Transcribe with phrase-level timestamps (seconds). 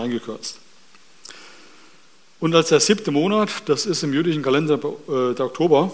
[0.00, 0.58] eingekürzt.
[2.40, 5.92] Und als der siebte Monat, das ist im jüdischen Kalender äh, der Oktober,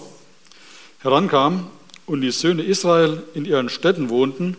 [1.01, 1.69] herankam
[2.07, 4.57] und die Söhne Israel in ihren Städten wohnten,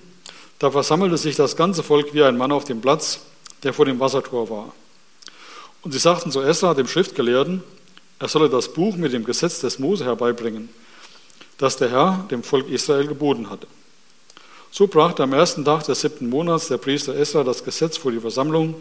[0.59, 3.21] da versammelte sich das ganze Volk wie ein Mann auf dem Platz,
[3.63, 4.73] der vor dem Wassertor war.
[5.81, 7.63] Und sie sagten zu Esra, dem Schriftgelehrten,
[8.19, 10.69] er solle das Buch mit dem Gesetz des Mose herbeibringen,
[11.57, 13.67] das der Herr dem Volk Israel geboten hatte.
[14.71, 18.19] So brachte am ersten Tag des siebten Monats der Priester Esra das Gesetz vor die
[18.19, 18.75] Versammlung,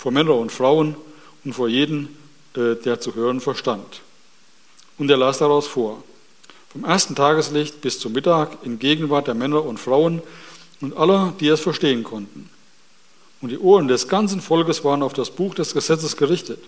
[0.00, 0.96] vor Männer und Frauen
[1.44, 2.08] und vor jeden,
[2.56, 4.00] äh, der zu hören verstand.
[4.96, 6.02] Und er las daraus vor.
[6.72, 10.22] Vom ersten Tageslicht bis zum Mittag in Gegenwart der Männer und Frauen
[10.80, 12.48] und aller, die es verstehen konnten.
[13.42, 16.60] Und die Ohren des ganzen Volkes waren auf das Buch des Gesetzes gerichtet.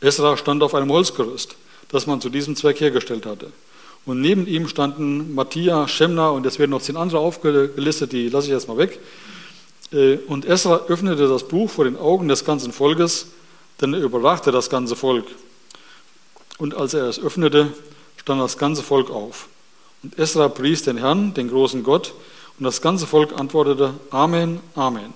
[0.00, 1.56] Esra stand auf einem Holzgerüst,
[1.88, 3.50] das man zu diesem Zweck hergestellt hatte.
[4.06, 8.46] Und neben ihm standen Matthias, Schemna und es werden noch zehn andere aufgelistet, die lasse
[8.46, 9.00] ich jetzt mal weg.
[9.94, 13.28] Äh, und Esra öffnete das Buch vor den Augen des ganzen Volkes,
[13.80, 15.26] denn er überwachte das ganze Volk.
[16.58, 17.72] Und als er es öffnete,
[18.16, 19.48] stand das ganze Volk auf.
[20.02, 22.12] Und Esra pries den Herrn, den großen Gott,
[22.58, 25.12] und das ganze Volk antwortete Amen, Amen,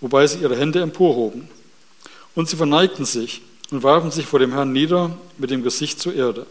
[0.00, 1.48] wobei sie ihre Hände emporhoben.
[2.34, 6.14] Und sie verneigten sich und warfen sich vor dem Herrn nieder mit dem Gesicht zur
[6.14, 6.46] Erde.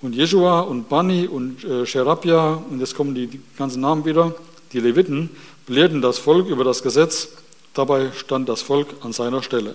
[0.00, 4.34] Und Jeschua und Bani und äh, und jetzt kommen die ganzen Namen wieder,
[4.72, 5.30] die Leviten,
[5.66, 7.28] belehrten das Volk über das Gesetz,
[7.74, 9.74] dabei stand das Volk an seiner Stelle.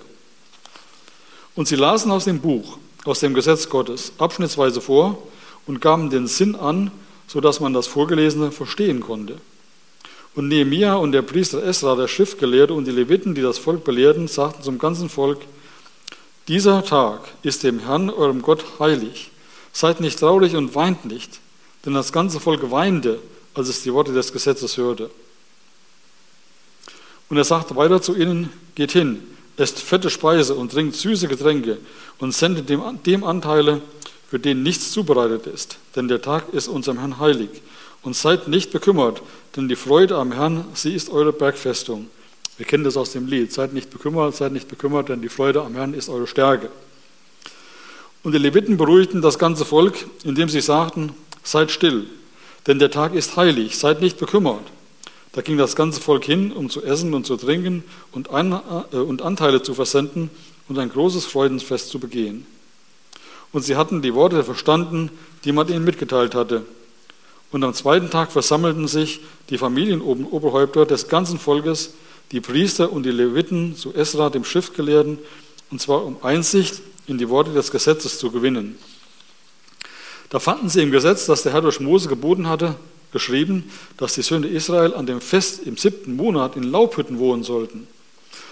[1.55, 5.21] Und sie lasen aus dem Buch, aus dem Gesetz Gottes, abschnittsweise vor
[5.67, 6.91] und gaben den Sinn an,
[7.27, 9.37] sodass man das Vorgelesene verstehen konnte.
[10.35, 14.27] Und Nehemia und der Priester Esra, der Schriftgelehrte und die Leviten, die das Volk belehrten,
[14.27, 15.39] sagten zum ganzen Volk,
[16.47, 19.31] dieser Tag ist dem Herrn, eurem Gott, heilig.
[19.71, 21.39] Seid nicht traurig und weint nicht,
[21.85, 23.19] denn das ganze Volk weinte,
[23.53, 25.09] als es die Worte des Gesetzes hörte.
[27.29, 29.21] Und er sagte weiter zu ihnen, geht hin,
[29.57, 31.77] esst fette Speise und trinkt süße Getränke
[32.19, 33.81] und sendet dem, dem Anteile,
[34.29, 37.49] für den nichts zubereitet ist, denn der Tag ist unserem Herrn heilig.
[38.01, 39.21] Und seid nicht bekümmert,
[39.55, 42.09] denn die Freude am Herrn, sie ist eure Bergfestung.
[42.57, 43.53] Wir kennen das aus dem Lied.
[43.53, 46.69] Seid nicht bekümmert, seid nicht bekümmert, denn die Freude am Herrn ist eure Stärke.
[48.23, 52.07] Und die Leviten beruhigten das ganze Volk, indem sie sagten, seid still,
[52.67, 54.65] denn der Tag ist heilig, seid nicht bekümmert.
[55.31, 59.63] Da ging das ganze Volk hin, um zu essen und zu trinken und, äh, Anteile
[59.63, 60.29] zu versenden
[60.69, 62.45] und ein großes Freudensfest zu begehen
[63.53, 65.09] und sie hatten die Worte verstanden,
[65.45, 66.65] die man ihnen mitgeteilt hatte.
[67.51, 71.93] Und am zweiten Tag versammelten sich die Familienoberhäupter des ganzen Volkes,
[72.31, 75.19] die Priester und die Leviten zu Esra, dem Schriftgelehrten,
[75.69, 78.77] und zwar um Einsicht in die Worte des Gesetzes zu gewinnen.
[80.33, 82.73] Da fanden sie im Gesetz, das der Herr durch Mose geboten hatte,
[83.11, 87.87] geschrieben, dass die Söhne Israel an dem Fest im siebten Monat in Laubhütten wohnen sollten,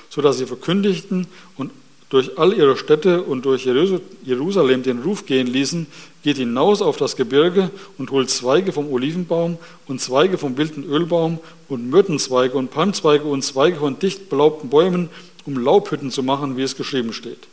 [0.08, 1.26] sodass sie verkündigten
[1.58, 1.72] und
[2.10, 5.88] durch all ihre Städte und durch Jerusalem den Ruf gehen ließen,
[6.22, 11.40] geht hinaus auf das Gebirge und holt Zweige vom Olivenbaum und Zweige vom wilden Ölbaum
[11.68, 15.10] und Myrtenzweige und Palmzweige und Zweige von dicht belaubten Bäumen,
[15.48, 17.48] um Laubhütten zu machen, wie es geschrieben steht.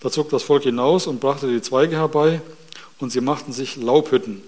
[0.00, 2.40] Da zog das Volk hinaus und brachte die Zweige herbei
[2.98, 4.42] und sie machten sich Laubhütten,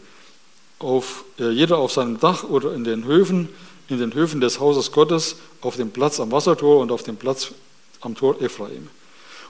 [0.78, 3.48] auf, äh, jeder auf seinem Dach oder in den Höfen,
[3.88, 7.52] in den Höfen des Hauses Gottes, auf dem Platz am Wassertor und auf dem Platz
[8.00, 8.88] am Tor Ephraim.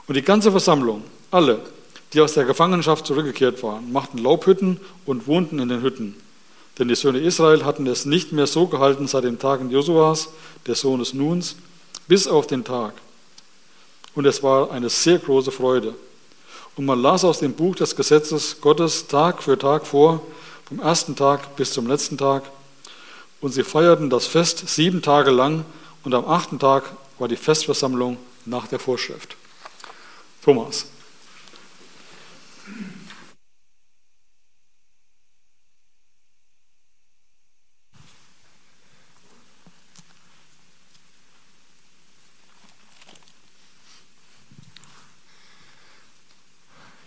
[0.07, 1.61] Und die ganze Versammlung, alle,
[2.13, 6.15] die aus der Gefangenschaft zurückgekehrt waren, machten Laubhütten und wohnten in den Hütten.
[6.79, 10.29] Denn die Söhne Israel hatten es nicht mehr so gehalten seit den Tagen Josuas,
[10.65, 11.57] des Sohnes Nuns,
[12.07, 12.93] bis auf den Tag.
[14.15, 15.93] Und es war eine sehr große Freude.
[16.79, 20.21] Und man las aus dem Buch des Gesetzes Gottes Tag für Tag vor,
[20.63, 22.43] vom ersten Tag bis zum letzten Tag.
[23.41, 25.65] Und sie feierten das Fest sieben Tage lang
[26.05, 26.85] und am achten Tag
[27.17, 29.35] war die Festversammlung nach der Vorschrift.
[30.41, 30.85] Thomas.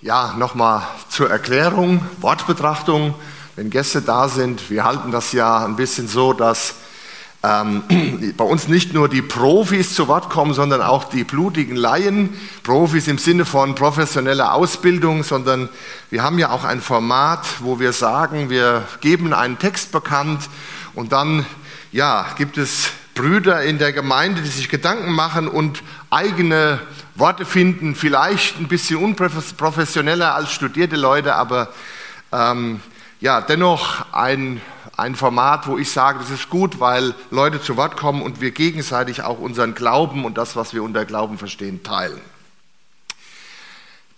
[0.04, 3.14] Ja, nochmal zur Erklärung, Wortbetrachtung.
[3.54, 6.74] Wenn Gäste da sind, wir halten das ja ein bisschen so, dass
[7.44, 7.84] ähm,
[8.36, 12.30] bei uns nicht nur die Profis zu Wort kommen, sondern auch die blutigen Laien.
[12.64, 15.68] Profis im Sinne von professioneller Ausbildung, sondern
[16.10, 20.48] wir haben ja auch ein Format, wo wir sagen, wir geben einen Text bekannt
[20.96, 21.46] und dann
[21.92, 26.80] ja, gibt es Brüder in der Gemeinde, die sich Gedanken machen und eigene
[27.14, 31.68] Worte finden, vielleicht ein bisschen unprofessioneller als studierte Leute, aber
[32.32, 32.80] ähm,
[33.20, 34.60] ja, dennoch ein,
[34.96, 38.50] ein Format, wo ich sage, das ist gut, weil Leute zu Wort kommen und wir
[38.50, 42.20] gegenseitig auch unseren Glauben und das, was wir unter Glauben verstehen, teilen.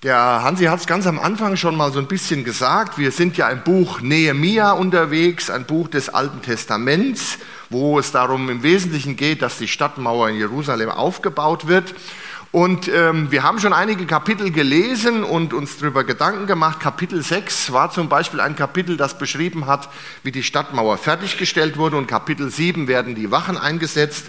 [0.05, 2.99] Der Hansi hat es ganz am Anfang schon mal so ein bisschen gesagt.
[2.99, 7.39] Wir sind ja im Buch Nehemia unterwegs, ein Buch des Alten Testaments,
[7.71, 11.95] wo es darum im Wesentlichen geht, dass die Stadtmauer in Jerusalem aufgebaut wird.
[12.55, 16.79] Und ähm, wir haben schon einige Kapitel gelesen und uns darüber Gedanken gemacht.
[16.79, 19.89] Kapitel 6 war zum Beispiel ein Kapitel, das beschrieben hat,
[20.23, 21.97] wie die Stadtmauer fertiggestellt wurde.
[21.97, 24.27] Und Kapitel 7 werden die Wachen eingesetzt.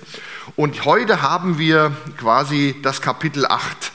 [0.55, 3.91] Und heute haben wir quasi das Kapitel 8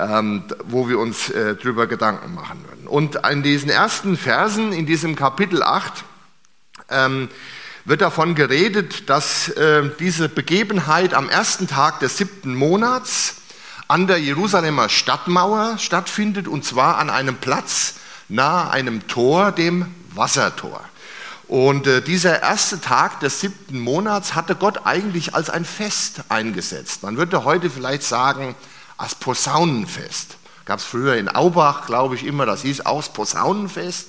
[0.00, 2.88] ähm, wo wir uns äh, drüber Gedanken machen würden.
[2.88, 6.02] Und in diesen ersten Versen, in diesem Kapitel 8,
[6.90, 7.28] ähm,
[7.84, 13.41] wird davon geredet, dass äh, diese Begebenheit am ersten Tag des siebten Monats
[13.92, 17.96] an der Jerusalemer Stadtmauer stattfindet, und zwar an einem Platz
[18.30, 20.80] nahe einem Tor, dem Wassertor.
[21.46, 27.02] Und äh, dieser erste Tag des siebten Monats hatte Gott eigentlich als ein Fest eingesetzt.
[27.02, 28.54] Man würde heute vielleicht sagen,
[28.96, 30.38] als Posaunenfest.
[30.64, 34.08] Gab es früher in Aubach, glaube ich, immer, das hieß auch Posaunenfest.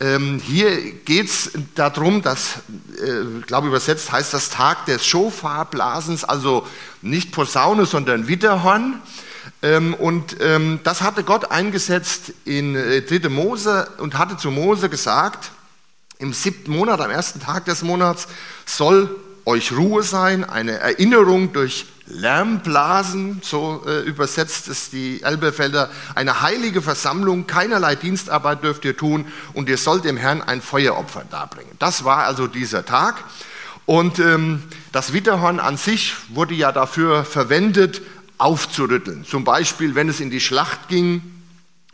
[0.00, 2.56] Ähm, hier geht es darum, dass,
[2.96, 6.66] äh, glaube übersetzt heißt das Tag des Schofarblasens, also
[7.02, 9.00] nicht Posaune, sondern Witterhorn.
[9.62, 13.28] Ähm, und ähm, das hatte Gott eingesetzt in äh, 3.
[13.28, 15.50] Mose und hatte zu Mose gesagt,
[16.18, 18.28] im siebten Monat, am ersten Tag des Monats,
[18.64, 26.42] soll euch Ruhe sein, eine Erinnerung durch Lärmblasen, so äh, übersetzt es die Elberfelder, eine
[26.42, 31.72] heilige Versammlung, keinerlei Dienstarbeit dürft ihr tun und ihr sollt dem Herrn ein Feueropfer darbringen.
[31.78, 33.24] Das war also dieser Tag.
[33.86, 34.62] Und ähm,
[34.92, 38.00] das Witterhorn an sich wurde ja dafür verwendet,
[38.38, 39.24] aufzurütteln.
[39.24, 41.22] Zum Beispiel, wenn es in die Schlacht ging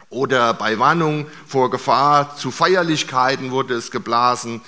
[0.08, 4.60] oder bei Warnung vor Gefahr zu Feierlichkeiten wurde es geblasen.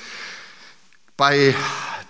[1.16, 1.54] Bei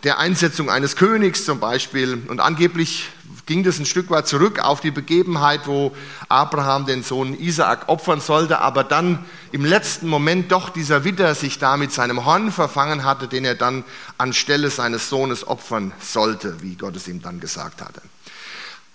[0.05, 2.23] der Einsetzung eines Königs zum Beispiel.
[2.29, 3.11] Und angeblich
[3.47, 5.95] ging das ein Stück weit zurück auf die Begebenheit, wo
[6.29, 11.59] Abraham den Sohn Isaak opfern sollte, aber dann im letzten Moment doch dieser Widder sich
[11.59, 13.85] da mit seinem Horn verfangen hatte, den er dann
[14.19, 18.01] anstelle seines Sohnes opfern sollte, wie Gott es ihm dann gesagt hatte.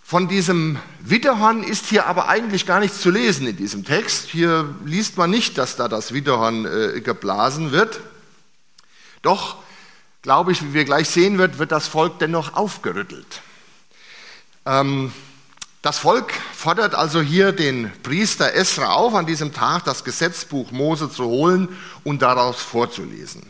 [0.03, 4.29] Von diesem Widderhorn ist hier aber eigentlich gar nichts zu lesen in diesem Text.
[4.29, 7.99] Hier liest man nicht, dass da das Widderhorn äh, geblasen wird.
[9.21, 9.57] Doch,
[10.27, 13.41] glaube ich, wie wir gleich sehen wird, wird das Volk dennoch aufgerüttelt.
[14.65, 15.13] Ähm,
[15.81, 21.09] das Volk fordert also hier den Priester Esra auf, an diesem Tag das Gesetzbuch Mose
[21.09, 21.69] zu holen
[22.03, 23.49] und daraus vorzulesen.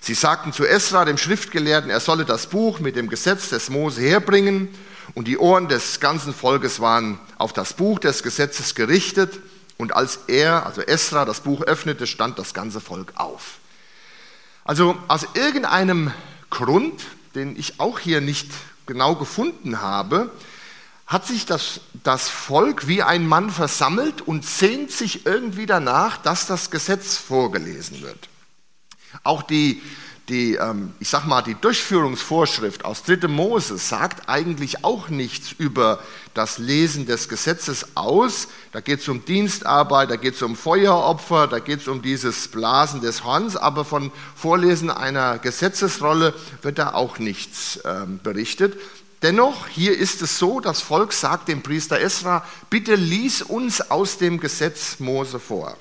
[0.00, 4.02] Sie sagten zu Esra, dem Schriftgelehrten, er solle das Buch mit dem Gesetz des Mose
[4.02, 4.68] herbringen,
[5.14, 9.40] und die Ohren des ganzen Volkes waren auf das Buch des Gesetzes gerichtet,
[9.78, 13.60] und als er, also Esra, das Buch öffnete, stand das ganze Volk auf.
[14.68, 16.12] Also aus irgendeinem
[16.50, 17.02] Grund,
[17.34, 18.50] den ich auch hier nicht
[18.84, 20.30] genau gefunden habe,
[21.06, 26.46] hat sich das, das Volk wie ein Mann versammelt und sehnt sich irgendwie danach, dass
[26.46, 28.28] das Gesetz vorgelesen wird.
[29.22, 29.80] Auch die,
[30.28, 33.26] die ähm, ich sag mal, die Durchführungsvorschrift aus 3.
[33.26, 35.98] Mose sagt eigentlich auch nichts über
[36.34, 38.48] das Lesen des Gesetzes aus.
[38.72, 42.48] Da geht es um Dienstarbeit, da geht es um Feueropfer, da geht es um dieses
[42.48, 48.78] Blasen des Horns, aber von Vorlesen einer Gesetzesrolle wird da auch nichts ähm, berichtet.
[49.22, 54.18] Dennoch, hier ist es so, das Volk sagt dem Priester Esra, bitte lies uns aus
[54.18, 55.76] dem Gesetz Mose vor.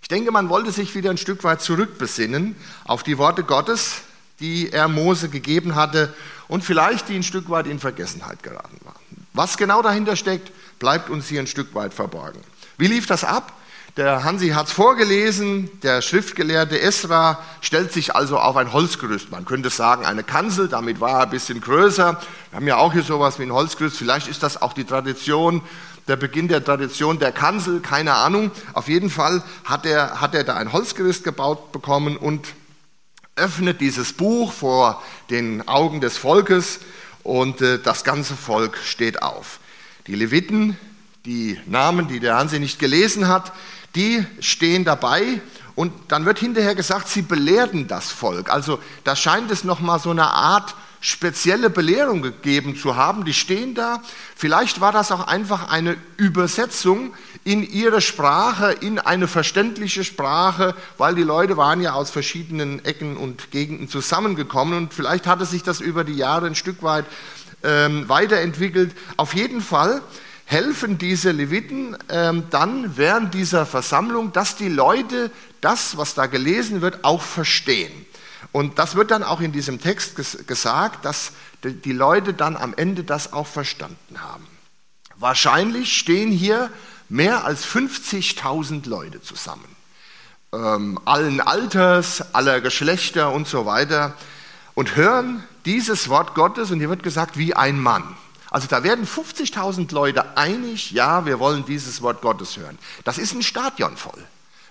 [0.00, 4.02] Ich denke, man wollte sich wieder ein Stück weit zurückbesinnen auf die Worte Gottes,
[4.40, 6.12] die er Mose gegeben hatte
[6.48, 9.03] und vielleicht die ein Stück weit in Vergessenheit geraten waren.
[9.34, 12.40] Was genau dahinter steckt, bleibt uns hier ein Stück weit verborgen.
[12.78, 13.52] Wie lief das ab?
[13.96, 19.30] Der Hansi hat es vorgelesen, der Schriftgelehrte Esra stellt sich also auf ein Holzgerüst.
[19.30, 22.20] Man könnte sagen, eine Kanzel, damit war er ein bisschen größer.
[22.50, 23.96] Wir haben ja auch hier sowas wie ein Holzgerüst.
[23.96, 25.62] Vielleicht ist das auch die Tradition,
[26.06, 28.52] der Beginn der Tradition der Kanzel, keine Ahnung.
[28.72, 32.46] Auf jeden Fall hat er, hat er da ein Holzgerüst gebaut bekommen und
[33.36, 36.80] öffnet dieses Buch vor den Augen des Volkes
[37.24, 39.58] und äh, das ganze Volk steht auf.
[40.06, 40.76] Die Leviten,
[41.24, 43.52] die Namen, die der Hansi nicht gelesen hat,
[43.96, 45.40] die stehen dabei
[45.74, 48.50] und dann wird hinterher gesagt, sie belehrten das Volk.
[48.50, 53.24] Also da scheint es nochmal so eine Art spezielle Belehrung gegeben zu haben.
[53.24, 54.02] Die stehen da.
[54.36, 57.12] Vielleicht war das auch einfach eine Übersetzung
[57.44, 63.16] in ihre Sprache, in eine verständliche Sprache, weil die Leute waren ja aus verschiedenen Ecken
[63.18, 67.04] und Gegenden zusammengekommen und vielleicht hatte sich das über die Jahre ein Stück weit
[67.62, 68.94] ähm, weiterentwickelt.
[69.18, 70.00] Auf jeden Fall
[70.46, 76.80] helfen diese Leviten ähm, dann während dieser Versammlung, dass die Leute das, was da gelesen
[76.80, 77.92] wird, auch verstehen.
[78.52, 81.32] Und das wird dann auch in diesem Text ges gesagt, dass
[81.62, 84.46] die Leute dann am Ende das auch verstanden haben.
[85.16, 86.70] Wahrscheinlich stehen hier
[87.08, 89.64] mehr als 50.000 Leute zusammen.
[90.52, 94.14] Ähm, allen Alters, aller Geschlechter und so weiter.
[94.74, 98.16] Und hören dieses Wort Gottes und hier wird gesagt, wie ein Mann.
[98.50, 102.78] Also da werden 50.000 Leute einig, ja, wir wollen dieses Wort Gottes hören.
[103.02, 104.22] Das ist ein Stadion voll.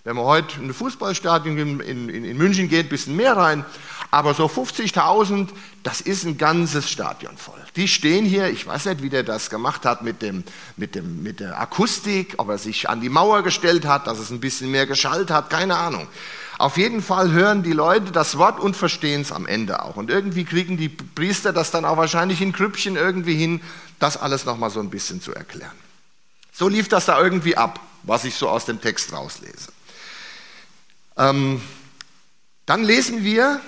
[0.05, 1.79] Wenn man heute in ein Fußballstadion in,
[2.09, 3.63] in, in München geht, ein bisschen mehr rein,
[4.11, 5.47] aber so 50.000,
[5.81, 7.59] das ist ein ganzes Stadion voll.
[7.77, 10.43] Die stehen hier, ich weiß nicht, wie der das gemacht hat mit, dem,
[10.75, 14.29] mit, dem, mit der Akustik, ob er sich an die Mauer gestellt hat, dass es
[14.29, 16.07] ein bisschen mehr geschallt hat, keine Ahnung.
[16.57, 19.95] Auf jeden Fall hören die Leute das Wort und verstehen es am Ende auch.
[19.95, 23.61] Und irgendwie kriegen die Priester das dann auch wahrscheinlich in Krüppchen irgendwie hin,
[23.99, 25.71] das alles nochmal so ein bisschen zu erklären.
[26.51, 29.71] So lief das da irgendwie ab, was ich so aus dem Text rauslese.
[31.17, 31.61] Ähm,
[32.65, 33.61] dann lesen wir,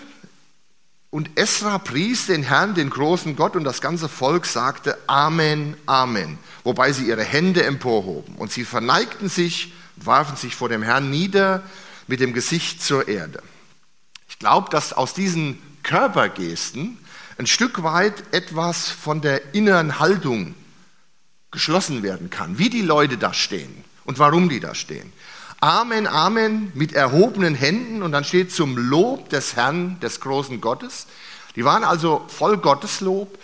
[1.10, 6.38] und Esra pries den Herrn, den großen Gott, und das ganze Volk sagte Amen, Amen,
[6.64, 8.36] wobei sie ihre Hände emporhoben.
[8.36, 11.64] Und sie verneigten sich, warfen sich vor dem Herrn nieder
[12.08, 13.42] mit dem Gesicht zur Erde.
[14.28, 16.98] Ich glaube, dass aus diesen Körpergesten
[17.38, 20.56] ein Stück weit etwas von der inneren Haltung
[21.52, 25.14] geschlossen werden kann, wie die Leute da stehen und warum die da stehen.
[25.66, 31.08] Amen, Amen mit erhobenen Händen und dann steht zum Lob des Herrn, des großen Gottes.
[31.56, 33.36] Die waren also voll Gotteslob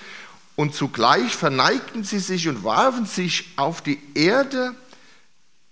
[0.56, 4.76] und zugleich verneigten sie sich und warfen sich auf die Erde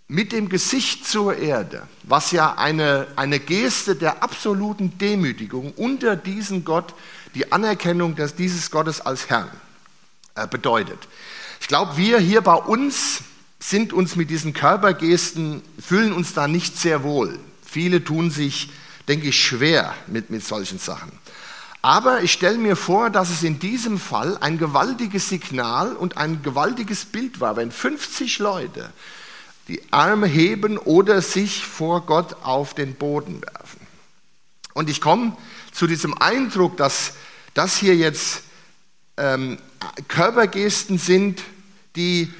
[0.07, 6.65] mit dem Gesicht zur Erde, was ja eine, eine Geste der absoluten Demütigung unter diesen
[6.65, 6.95] Gott,
[7.35, 9.51] die Anerkennung des, dieses Gottes als Herrn
[10.33, 10.97] äh, bedeutet.
[11.61, 13.21] Ich glaube, wir hier bei uns
[13.59, 17.39] sind uns mit diesen Körpergesten, fühlen uns da nicht sehr wohl.
[17.65, 18.71] Viele tun sich,
[19.07, 21.11] denke ich, schwer mit, mit solchen Sachen.
[21.81, 26.41] Aber ich stelle mir vor, dass es in diesem Fall ein gewaltiges Signal und ein
[26.41, 28.91] gewaltiges Bild war, wenn 50 Leute
[29.69, 33.79] die Arme heben oder sich vor Gott auf den Boden werfen.
[34.73, 35.37] Und ich komme
[35.71, 37.13] zu diesem Eindruck, dass
[37.53, 38.41] das hier jetzt
[39.17, 39.57] ähm,
[40.07, 41.43] Körpergesten sind,
[41.95, 42.33] die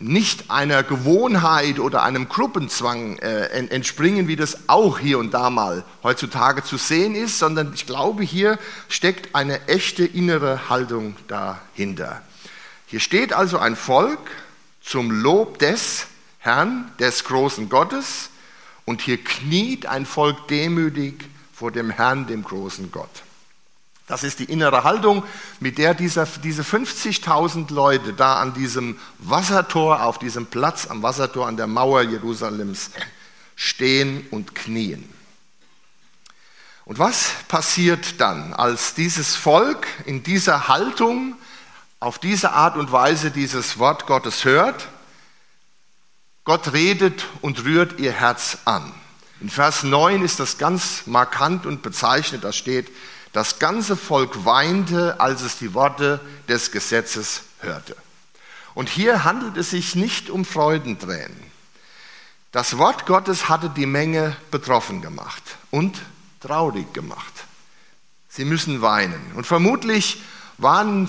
[0.00, 5.84] nicht einer Gewohnheit oder einem Gruppenzwang äh, entspringen, wie das auch hier und da mal
[6.02, 12.22] heutzutage zu sehen ist, sondern ich glaube, hier steckt eine echte innere Haltung dahinter.
[12.86, 14.18] Hier steht also ein Volk
[14.82, 16.06] zum Lob des
[16.38, 18.30] Herrn, des großen Gottes,
[18.86, 23.22] und hier kniet ein Volk demütig vor dem Herrn, dem großen Gott.
[24.10, 25.22] Das ist die innere Haltung,
[25.60, 31.46] mit der dieser, diese 50.000 Leute da an diesem Wassertor, auf diesem Platz am Wassertor
[31.46, 32.90] an der Mauer Jerusalems
[33.54, 35.08] stehen und knien.
[36.86, 41.36] Und was passiert dann, als dieses Volk in dieser Haltung
[42.00, 44.88] auf diese Art und Weise dieses Wort Gottes hört?
[46.42, 48.92] Gott redet und rührt ihr Herz an.
[49.40, 52.90] In Vers 9 ist das ganz markant und bezeichnet, da steht,
[53.32, 57.96] das ganze Volk weinte, als es die Worte des Gesetzes hörte.
[58.74, 61.50] Und hier handelt es sich nicht um Freudentränen.
[62.52, 66.00] Das Wort Gottes hatte die Menge betroffen gemacht und
[66.40, 67.44] traurig gemacht.
[68.28, 69.32] Sie müssen weinen.
[69.34, 70.22] Und vermutlich
[70.58, 71.08] waren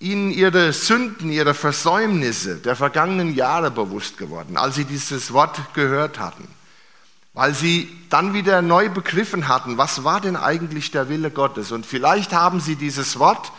[0.00, 6.18] ihnen ihre Sünden, ihre Versäumnisse der vergangenen Jahre bewusst geworden, als sie dieses Wort gehört
[6.18, 6.48] hatten
[7.32, 11.72] weil sie dann wieder neu begriffen hatten, was war denn eigentlich der Wille Gottes.
[11.72, 13.52] Und vielleicht haben sie dieses Wort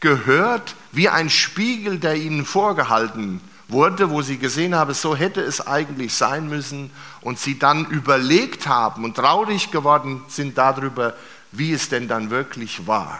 [0.00, 5.66] gehört wie ein Spiegel, der ihnen vorgehalten wurde, wo sie gesehen haben, so hätte es
[5.66, 11.14] eigentlich sein müssen und sie dann überlegt haben und traurig geworden sind darüber,
[11.52, 13.18] wie es denn dann wirklich war.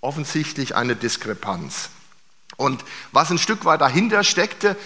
[0.00, 1.90] Offensichtlich eine Diskrepanz.
[2.56, 4.76] Und was ein Stück weit dahinter steckte,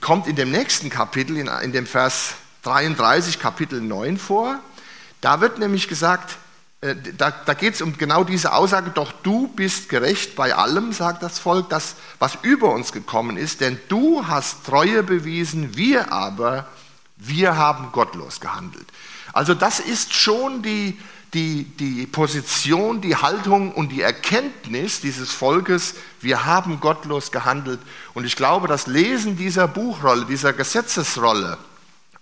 [0.00, 4.58] kommt in dem nächsten Kapitel, in, dem Vers 33, Kapitel 9 vor.
[5.20, 6.36] Da wird nämlich gesagt,
[6.80, 10.92] äh, da, da geht es um genau diese Aussage, doch du bist gerecht bei allem,
[10.92, 16.12] sagt das Volk, das, was über uns gekommen ist, denn du hast Treue bewiesen, wir
[16.12, 16.68] aber,
[17.16, 18.86] wir haben gottlos gehandelt.
[19.32, 20.98] Also das ist schon die,
[21.34, 27.80] die, die Position, die Haltung und die Erkenntnis dieses Volkes, wir haben gottlos gehandelt.
[28.14, 31.58] Und ich glaube, das Lesen dieser Buchrolle, dieser Gesetzesrolle,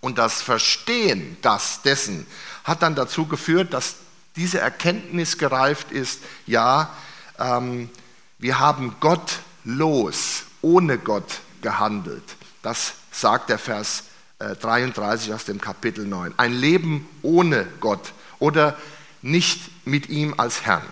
[0.00, 2.26] und das Verstehen das, dessen
[2.65, 3.97] hat dann dazu geführt, dass
[4.37, 6.91] diese Erkenntnis gereift ist, ja,
[7.38, 7.91] ähm,
[8.38, 12.37] wir haben gottlos, ohne Gott gehandelt.
[12.62, 14.05] Das sagt der Vers
[14.38, 16.35] 33 äh, aus dem Kapitel 9.
[16.37, 18.76] Ein Leben ohne Gott oder
[19.23, 20.87] nicht mit ihm als Herrn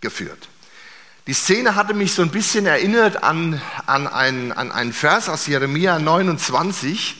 [0.00, 0.48] geführt.
[1.26, 5.46] Die Szene hatte mich so ein bisschen erinnert an, an, einen, an einen Vers aus
[5.46, 7.16] Jeremia 29.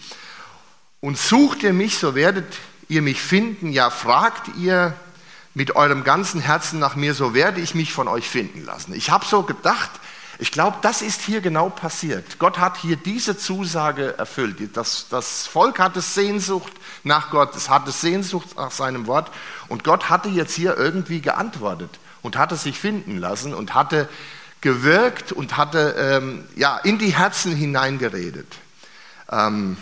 [1.02, 2.46] Und sucht ihr mich, so werdet
[2.88, 3.72] ihr mich finden.
[3.72, 4.94] Ja, fragt ihr
[5.52, 8.94] mit eurem ganzen Herzen nach mir, so werde ich mich von euch finden lassen.
[8.94, 9.90] Ich habe so gedacht,
[10.38, 12.38] ich glaube, das ist hier genau passiert.
[12.38, 14.76] Gott hat hier diese Zusage erfüllt.
[14.76, 19.28] Das, das Volk hatte Sehnsucht nach Gott, es hatte Sehnsucht nach seinem Wort.
[19.66, 24.08] Und Gott hatte jetzt hier irgendwie geantwortet und hatte sich finden lassen und hatte
[24.60, 28.46] gewirkt und hatte ähm, ja, in die Herzen hineingeredet.
[29.28, 29.76] Ähm,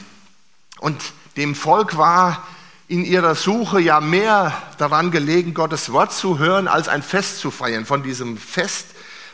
[0.81, 2.43] und dem Volk war
[2.89, 7.51] in ihrer Suche ja mehr daran gelegen, Gottes Wort zu hören, als ein Fest zu
[7.51, 7.87] feiern.
[7.87, 8.87] Von diesem Fest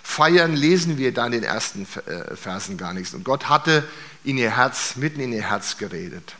[0.02, 3.14] feiern lesen wir da in den ersten äh, Versen gar nichts.
[3.14, 3.88] Und Gott hatte
[4.24, 6.34] in ihr Herz, mitten in ihr Herz geredet.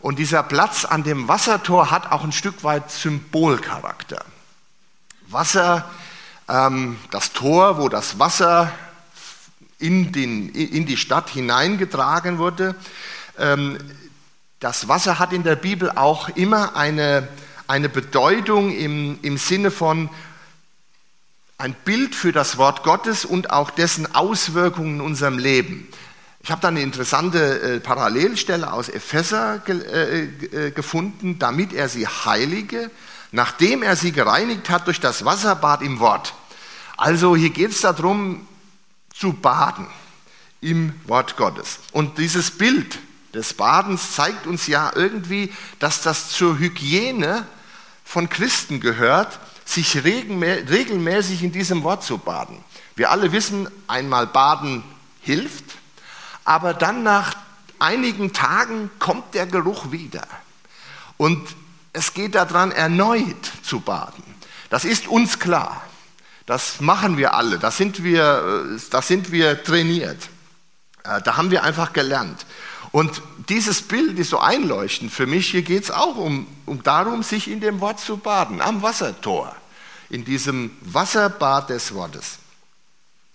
[0.00, 4.24] Und dieser Platz an dem Wassertor hat auch ein Stück weit Symbolcharakter.
[5.28, 5.88] Wasser,
[6.48, 8.70] ähm, das Tor, wo das Wasser
[9.78, 12.74] in, den, in die Stadt hineingetragen wurde,
[13.38, 13.78] ähm,
[14.64, 17.28] das Wasser hat in der Bibel auch immer eine,
[17.66, 20.08] eine Bedeutung im, im Sinne von
[21.58, 25.86] ein Bild für das Wort Gottes und auch dessen Auswirkungen in unserem Leben.
[26.42, 32.06] Ich habe da eine interessante äh, Parallelstelle aus Epheser äh, äh, gefunden, damit er sie
[32.06, 32.90] heilige,
[33.32, 36.32] nachdem er sie gereinigt hat durch das Wasserbad im Wort.
[36.96, 38.48] Also hier geht es darum,
[39.14, 39.88] zu baden
[40.62, 41.80] im Wort Gottes.
[41.92, 42.98] Und dieses Bild
[43.34, 47.46] des Badens zeigt uns ja irgendwie, dass das zur Hygiene
[48.04, 52.62] von Christen gehört, sich regelmäßig in diesem Wort zu baden.
[52.96, 54.84] Wir alle wissen, einmal baden
[55.20, 55.64] hilft,
[56.44, 57.34] aber dann nach
[57.78, 60.26] einigen Tagen kommt der Geruch wieder.
[61.16, 61.48] Und
[61.92, 64.22] es geht daran, erneut zu baden.
[64.70, 65.82] Das ist uns klar.
[66.46, 67.58] Das machen wir alle.
[67.58, 70.28] Da sind wir, äh, da sind wir trainiert.
[71.04, 72.44] Äh, da haben wir einfach gelernt.
[72.94, 75.50] Und dieses Bild ist so einleuchtend für mich.
[75.50, 79.56] Hier geht es auch um, um darum, sich in dem Wort zu baden, am Wassertor,
[80.10, 82.38] in diesem Wasserbad des Wortes.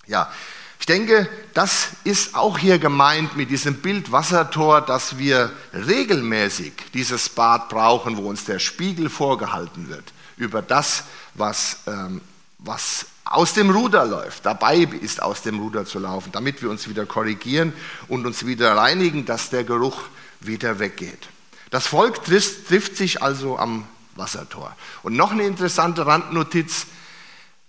[0.08, 0.32] Ja,
[0.80, 7.28] ich denke, das ist auch hier gemeint mit diesem Bild Wassertor, dass wir regelmäßig dieses
[7.28, 10.06] Bad brauchen, wo uns der Spiegel vorgehalten wird
[10.38, 11.04] über das,
[11.34, 12.22] was, ähm,
[12.60, 16.90] was aus dem Ruder läuft, dabei ist aus dem Ruder zu laufen, damit wir uns
[16.90, 17.74] wieder korrigieren
[18.08, 20.02] und uns wieder reinigen, dass der Geruch
[20.40, 21.30] wieder weggeht.
[21.70, 24.76] Das Volk trifft sich also am Wassertor.
[25.04, 26.88] Und noch eine interessante Randnotiz.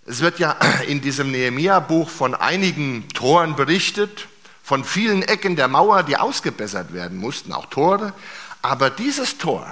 [0.07, 0.53] Es wird ja
[0.89, 4.29] in diesem Nehemia-Buch von einigen Toren berichtet,
[4.63, 8.15] von vielen Ecken der Mauer, die ausgebessert werden mussten, auch Tore.
[8.63, 9.67] Aber dieses Tor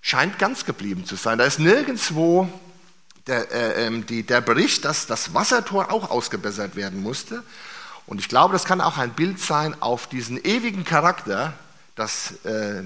[0.00, 1.36] scheint ganz geblieben zu sein.
[1.36, 2.48] Da ist nirgendwo
[3.26, 7.42] der, äh, ähm, die, der Bericht, dass das Wassertor auch ausgebessert werden musste.
[8.06, 11.54] Und ich glaube, das kann auch ein Bild sein auf diesen ewigen Charakter,
[11.94, 12.82] das äh,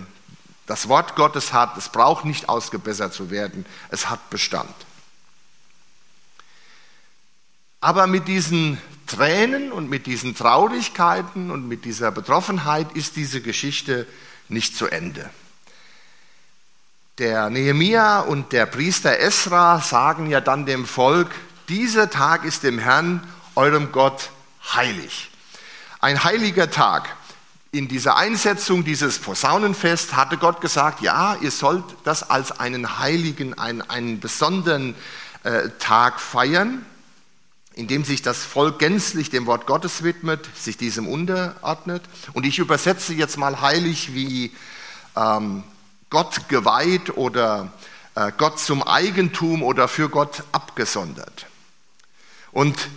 [0.69, 1.77] das Wort Gottes hat.
[1.77, 4.75] Es braucht nicht ausgebessert zu werden, es hat Bestand.
[7.81, 14.07] Aber mit diesen Tränen und mit diesen Traurigkeiten und mit dieser Betroffenheit ist diese Geschichte
[14.49, 15.31] nicht zu Ende.
[17.19, 21.29] Der Nehemia und der Priester Esra sagen ja dann dem Volk,
[21.69, 23.27] dieser Tag ist dem Herrn,
[23.57, 24.31] eurem Gott,
[24.73, 25.29] heilig.
[25.99, 27.17] Ein heiliger Tag.
[27.73, 33.59] In dieser Einsetzung dieses Posaunenfest hatte Gott gesagt, ja, ihr sollt das als einen heiligen,
[33.59, 34.95] einen, einen besonderen
[35.43, 36.87] äh, Tag feiern,
[37.75, 42.03] in dem sich das Volk gänzlich dem Wort Gottes widmet, sich diesem unterordnet.
[42.33, 44.53] Und ich übersetze jetzt mal heilig wie
[45.17, 45.65] ähm,
[46.11, 47.73] Gott geweiht oder
[48.15, 51.47] äh, Gott zum Eigentum oder für Gott abgesondert.
[52.51, 52.89] Und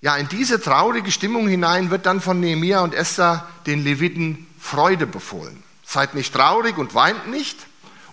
[0.00, 5.06] ja, in diese traurige Stimmung hinein wird dann von Nehemia und Esther den Leviten Freude
[5.06, 5.62] befohlen.
[5.84, 7.58] Seid nicht traurig und weint nicht.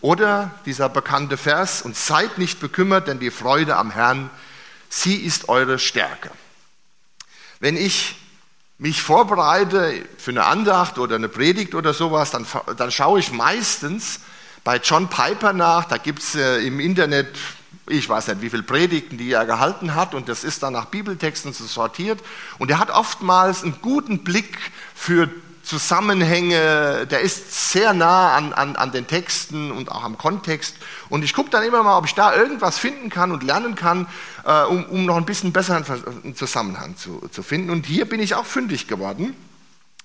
[0.02, 4.30] Oder dieser bekannte Vers, und seid nicht bekümmert, denn die Freude am Herrn,
[4.90, 6.30] sie ist eure Stärke.
[7.60, 8.16] Wenn ich
[8.78, 12.46] mich vorbereite für eine Andacht oder eine Predigt oder sowas, dann,
[12.78, 14.22] dann schaue ich meistens
[14.64, 15.86] bei John Piper nach.
[15.86, 17.28] Da gibt es äh, im Internet,
[17.88, 20.86] ich weiß nicht, wie viele Predigten, die er gehalten hat, und das ist dann nach
[20.86, 22.20] Bibeltexten so sortiert.
[22.58, 24.58] Und er hat oftmals einen guten Blick
[24.96, 25.30] für
[25.64, 30.76] Zusammenhänge, der ist sehr nah an, an, an den Texten und auch am Kontext.
[31.10, 34.08] Und ich gucke dann immer mal, ob ich da irgendwas finden kann und lernen kann,
[34.46, 37.70] äh, um, um noch ein bisschen besseren Zusammenhang zu, zu finden.
[37.70, 39.36] Und hier bin ich auch fündig geworden.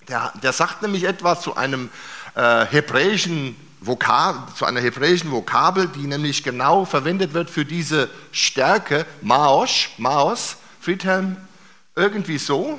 [0.06, 1.90] Der, der sagt nämlich etwas zu einem
[2.36, 9.06] äh, hebräischen Vokabel, zu einer hebräischen Vokabel, die nämlich genau verwendet wird für diese Stärke,
[9.22, 11.36] Maosh, Maos, Friedhelm,
[11.94, 12.78] irgendwie so,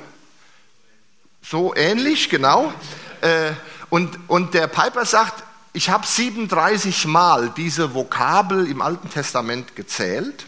[1.42, 2.72] so ähnlich, genau.
[3.20, 3.52] Äh,
[3.88, 10.46] und, und der Piper sagt, ich habe 37 Mal diese Vokabel im Alten Testament gezählt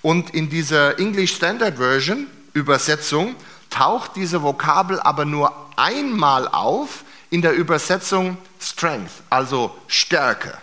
[0.00, 3.34] und in dieser English Standard Version Übersetzung
[3.70, 10.56] taucht diese Vokabel aber nur einmal auf in der Übersetzung Strength, also Stärke.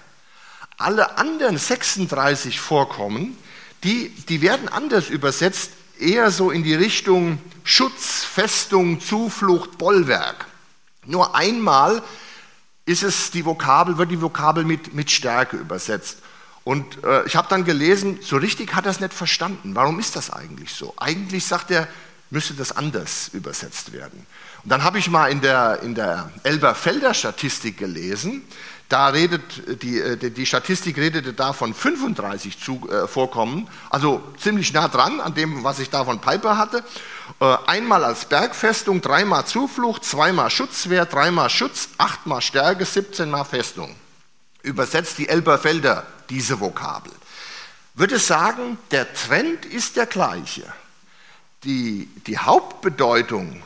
[0.78, 3.38] Alle anderen 36 Vorkommen,
[3.84, 7.40] die, die werden anders übersetzt, eher so in die Richtung
[7.72, 10.48] Schutz, Festung, Zuflucht, Bollwerk.
[11.06, 12.02] Nur einmal
[12.86, 16.18] ist es die Vokabel, wird die Vokabel mit, mit Stärke übersetzt.
[16.64, 19.76] Und äh, ich habe dann gelesen, so richtig hat er es nicht verstanden.
[19.76, 20.96] Warum ist das eigentlich so?
[20.98, 21.88] Eigentlich sagt er,
[22.32, 24.26] müsste das anders übersetzt werden.
[24.64, 28.42] Und dann habe ich mal in der, in der Elberfelder Statistik gelesen,
[28.90, 34.74] da redet die, äh, die Statistik redete da von 35 zu, äh, Vorkommen, also ziemlich
[34.74, 36.84] nah dran an dem, was ich da von Piper hatte.
[37.40, 43.96] Äh, einmal als Bergfestung, dreimal Zuflucht, zweimal Schutzwehr, dreimal Schutz, achtmal Stärke, 17 mal Festung.
[44.64, 47.14] Übersetzt die Elberfelder diese Vokabel.
[47.94, 50.64] Würde sagen, der Trend ist der gleiche.
[51.64, 53.62] Die, die Hauptbedeutung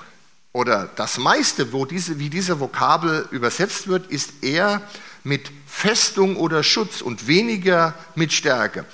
[0.51, 4.81] oder das meiste, wo diese, wie diese Vokabel übersetzt wird, ist eher
[5.23, 8.85] mit Festung oder Schutz und weniger mit Stärke.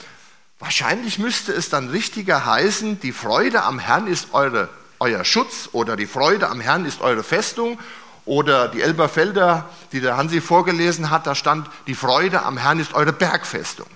[0.59, 5.95] Wahrscheinlich müsste es dann richtiger heißen, die Freude am Herrn ist eure, euer Schutz oder
[5.95, 7.79] die Freude am Herrn ist eure Festung
[8.25, 12.93] oder die Elberfelder, die der Hansi vorgelesen hat, da stand, die Freude am Herrn ist
[12.93, 13.87] eure Bergfestung.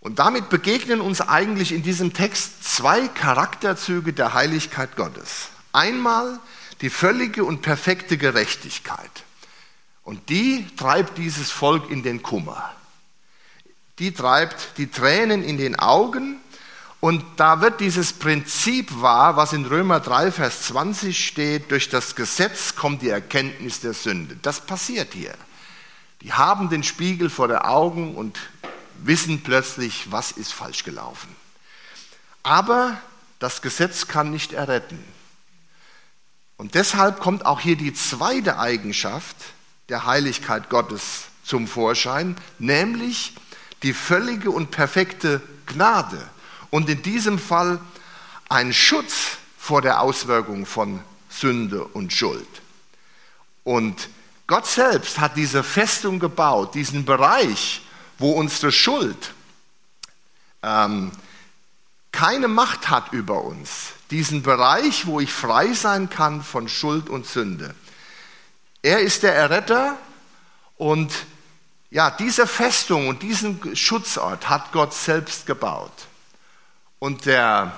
[0.00, 5.48] Und damit begegnen uns eigentlich in diesem Text zwei Charakterzüge der Heiligkeit Gottes.
[5.72, 6.38] Einmal
[6.80, 9.25] die völlige und perfekte Gerechtigkeit.
[10.06, 12.72] Und die treibt dieses Volk in den Kummer.
[13.98, 16.36] Die treibt die Tränen in den Augen.
[17.00, 22.14] Und da wird dieses Prinzip wahr, was in Römer 3, Vers 20 steht, durch das
[22.14, 24.36] Gesetz kommt die Erkenntnis der Sünde.
[24.42, 25.34] Das passiert hier.
[26.22, 28.38] Die haben den Spiegel vor den Augen und
[28.98, 31.34] wissen plötzlich, was ist falsch gelaufen.
[32.44, 32.96] Aber
[33.40, 35.02] das Gesetz kann nicht erretten.
[36.58, 39.34] Und deshalb kommt auch hier die zweite Eigenschaft,
[39.88, 43.34] der Heiligkeit Gottes zum Vorschein, nämlich
[43.82, 46.20] die völlige und perfekte Gnade
[46.70, 47.78] und in diesem Fall
[48.48, 52.46] ein Schutz vor der Auswirkung von Sünde und Schuld.
[53.64, 54.08] Und
[54.46, 57.82] Gott selbst hat diese Festung gebaut, diesen Bereich,
[58.18, 59.34] wo unsere Schuld
[60.62, 61.10] ähm,
[62.12, 67.26] keine Macht hat über uns, diesen Bereich, wo ich frei sein kann von Schuld und
[67.26, 67.74] Sünde.
[68.86, 69.96] Er ist der Erretter
[70.76, 71.12] und
[71.90, 75.90] ja, diese Festung und diesen Schutzort hat Gott selbst gebaut.
[77.00, 77.72] Und der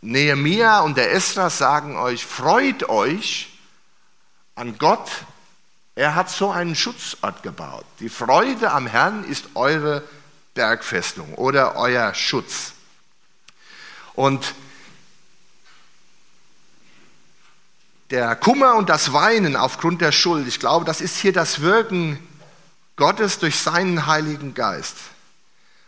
[0.00, 3.48] Nehemia und der Esra sagen euch, freut euch
[4.54, 5.10] an Gott,
[5.96, 7.84] er hat so einen Schutzort gebaut.
[7.98, 10.04] Die Freude am Herrn ist eure
[10.54, 12.74] Bergfestung oder euer Schutz.
[14.14, 14.54] Und
[18.14, 22.16] der Kummer und das Weinen aufgrund der Schuld, ich glaube, das ist hier das Wirken
[22.94, 24.94] Gottes durch seinen Heiligen Geist.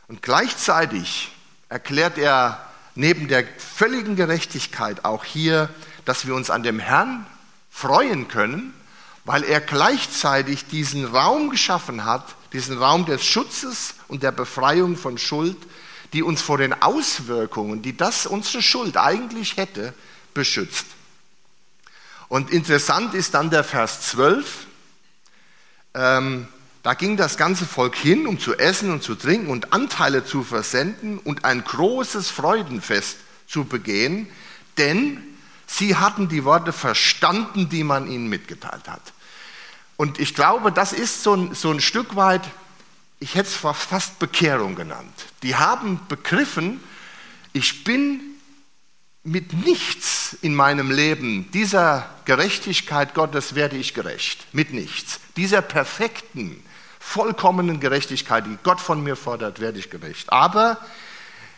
[0.08, 1.30] Und gleichzeitig
[1.68, 5.68] erklärt er neben der völligen Gerechtigkeit auch hier,
[6.04, 7.26] dass wir uns an dem Herrn
[7.70, 8.74] freuen können,
[9.24, 15.16] weil er gleichzeitig diesen Raum geschaffen hat, diesen Raum des Schutzes und der Befreiung von
[15.16, 15.58] Schuld,
[16.12, 19.94] die uns vor den Auswirkungen, die das unsere Schuld eigentlich hätte,
[20.34, 20.95] beschützt.
[22.28, 24.66] Und interessant ist dann der Vers 12.
[25.94, 26.48] Ähm,
[26.82, 30.44] da ging das ganze Volk hin, um zu essen und zu trinken und Anteile zu
[30.44, 33.16] versenden und ein großes Freudenfest
[33.48, 34.28] zu begehen,
[34.78, 35.22] denn
[35.66, 39.02] sie hatten die Worte verstanden, die man ihnen mitgeteilt hat.
[39.96, 42.42] Und ich glaube, das ist so ein, so ein Stück weit,
[43.18, 45.26] ich hätte es fast Bekehrung genannt.
[45.42, 46.80] Die haben begriffen,
[47.52, 48.20] ich bin
[49.26, 54.46] mit nichts in meinem Leben, dieser Gerechtigkeit Gottes werde ich gerecht.
[54.52, 55.20] Mit nichts.
[55.36, 56.62] Dieser perfekten,
[57.00, 60.32] vollkommenen Gerechtigkeit, die Gott von mir fordert, werde ich gerecht.
[60.32, 60.78] Aber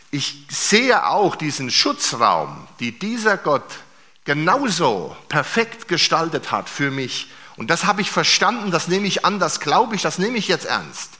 [0.09, 3.79] ich sehe auch diesen Schutzraum, die dieser Gott
[4.25, 7.29] genauso perfekt gestaltet hat für mich.
[7.55, 10.47] Und das habe ich verstanden, das nehme ich an, das glaube ich, das nehme ich
[10.47, 11.11] jetzt ernst.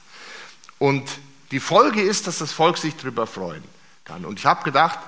[0.78, 1.08] Und
[1.52, 3.62] die Folge ist, dass das Volk sich darüber freuen
[4.04, 4.24] kann.
[4.24, 4.98] Und ich habe gedacht,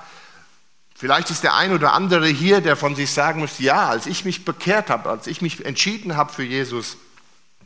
[1.03, 4.25] Vielleicht ist der ein oder andere hier, der von sich sagen muss, ja, als ich
[4.25, 6.97] mich bekehrt habe, als ich mich entschieden habe für Jesus,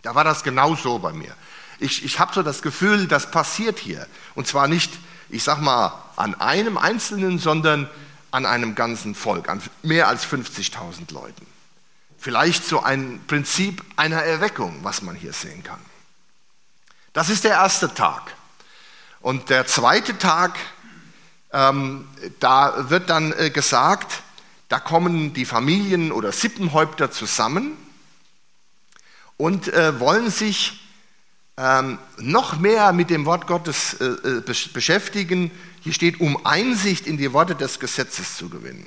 [0.01, 1.35] da war das genauso bei mir.
[1.79, 4.07] Ich, ich habe so das Gefühl, das passiert hier.
[4.37, 4.91] Und zwar nicht,
[5.29, 7.91] ich sag mal, an einem Einzelnen, sondern
[8.31, 11.47] an einem ganzen Volk, an mehr als 50.000 Leuten.
[12.17, 15.81] Vielleicht so ein Prinzip einer Erweckung, was man hier sehen kann.
[17.13, 18.23] Das ist der erste Tag.
[19.21, 20.57] Und der zweite Tag,
[21.57, 22.07] ähm,
[22.39, 24.23] da wird dann äh, gesagt,
[24.69, 27.73] da kommen die Familien oder Sippenhäupter zusammen
[29.39, 30.81] und äh, wollen sich
[31.57, 34.43] ähm, noch mehr mit dem Wort Gottes äh, äh
[34.75, 35.51] beschäftigen.
[35.81, 38.87] Hier steht, um Einsicht in die Worte des Gesetzes zu gewinnen.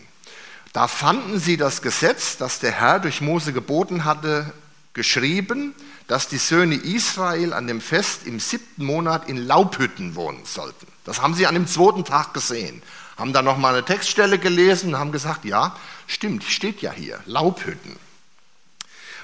[0.71, 4.53] Da fanden sie das Gesetz, das der Herr durch Mose geboten hatte,
[4.93, 5.73] geschrieben,
[6.07, 10.85] dass die Söhne Israel an dem Fest im siebten Monat in Laubhütten wohnen sollten.
[11.05, 12.81] Das haben sie an dem zweiten Tag gesehen.
[13.17, 15.75] Haben dann nochmal eine Textstelle gelesen und haben gesagt, ja,
[16.07, 17.97] stimmt, steht ja hier, Laubhütten.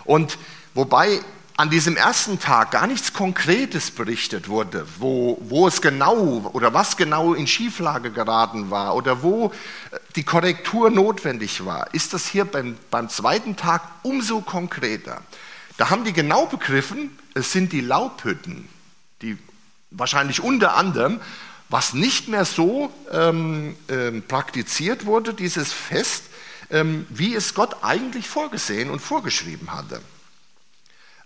[0.04, 0.38] Und
[0.74, 1.22] wobei
[1.58, 6.98] an diesem ersten Tag gar nichts Konkretes berichtet wurde, wo, wo es genau oder was
[6.98, 9.54] genau in Schieflage geraten war oder wo
[9.92, 15.22] äh, die Korrektur notwendig war, ist das hier beim, beim zweiten Tag umso konkreter.
[15.78, 18.68] Da haben die genau begriffen, es sind die Laubhütten,
[19.22, 19.38] die
[19.92, 21.22] wahrscheinlich unter anderem,
[21.70, 26.26] was nicht mehr so ähm, ähm, praktiziert wurde, dieses Fest,
[26.70, 30.02] ähm, wie es Gott eigentlich vorgesehen und vorgeschrieben hatte.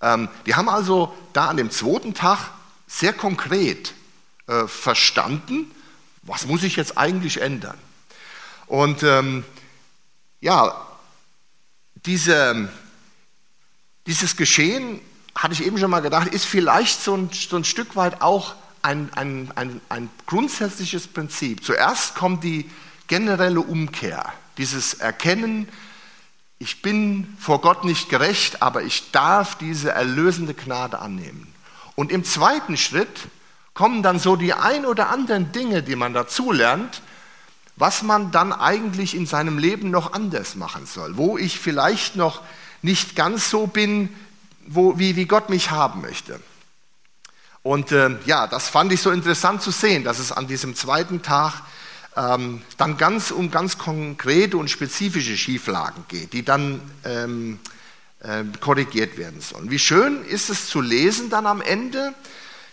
[0.02, 2.52] Ähm, die haben also da an dem zweiten Tag
[2.88, 3.94] sehr konkret
[4.48, 5.72] äh, verstanden,
[6.24, 7.78] was muss ich jetzt eigentlich ändern.
[8.68, 9.44] Und ähm,
[10.42, 10.88] ja,
[12.06, 12.70] diese,
[14.08, 15.02] dieses Geschehen,
[15.36, 18.56] hatte ich eben schon mal gedacht, ist vielleicht so ein, so ein Stück weit auch
[18.82, 21.64] ein, ein, ein, ein grundsätzliches Prinzip.
[21.64, 22.70] Zuerst kommt die
[23.08, 25.68] generelle Umkehr, dieses Erkennen,
[26.62, 31.48] ich bin vor Gott nicht gerecht, aber ich darf diese erlösende Gnade annehmen.
[31.96, 33.28] Und im zweiten Schritt
[33.74, 37.02] kommen dann so die ein oder anderen Dinge, die man dazu lernt,
[37.78, 42.42] was man dann eigentlich in seinem Leben noch anders machen soll, wo ich vielleicht noch
[42.82, 44.10] nicht ganz so bin,
[44.68, 46.42] wo, wie, wie Gott mich haben möchte.
[47.70, 51.22] Und äh, ja, das fand ich so interessant zu sehen, dass es an diesem zweiten
[51.22, 51.62] Tag
[52.18, 57.60] ähm, dann ganz um ganz konkrete und spezifische Schieflagen geht, die dann ähm,
[58.22, 59.70] äh, korrigiert werden sollen.
[59.70, 62.16] Wie schön ist es zu lesen dann am Ende,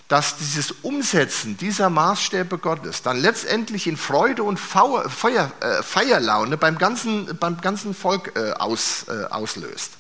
[0.09, 6.57] dass dieses Umsetzen dieser Maßstäbe Gottes dann letztendlich in Freude und Feuer, Feuer, äh, Feierlaune
[6.57, 9.93] beim ganzen, beim ganzen Volk äh, aus, äh, auslöst.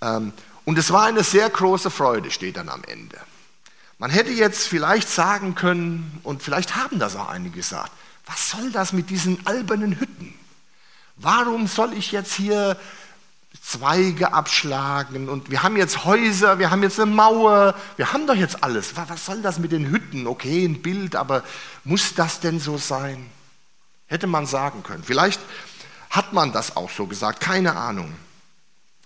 [0.00, 0.32] Ähm,
[0.66, 3.18] und es war eine sehr große Freude, steht dann am Ende.
[3.98, 7.90] Man hätte jetzt vielleicht sagen können, und vielleicht haben das auch einige gesagt,
[8.26, 10.34] was soll das mit diesen albernen Hütten?
[11.16, 12.76] Warum soll ich jetzt hier
[13.62, 18.34] Zweige abschlagen und wir haben jetzt Häuser, wir haben jetzt eine Mauer, wir haben doch
[18.34, 18.94] jetzt alles.
[18.96, 20.26] Was soll das mit den Hütten?
[20.26, 21.42] Okay, ein Bild, aber
[21.82, 23.28] muss das denn so sein?
[24.08, 25.02] Hätte man sagen können.
[25.02, 25.40] Vielleicht
[26.10, 28.14] hat man das auch so gesagt, keine Ahnung.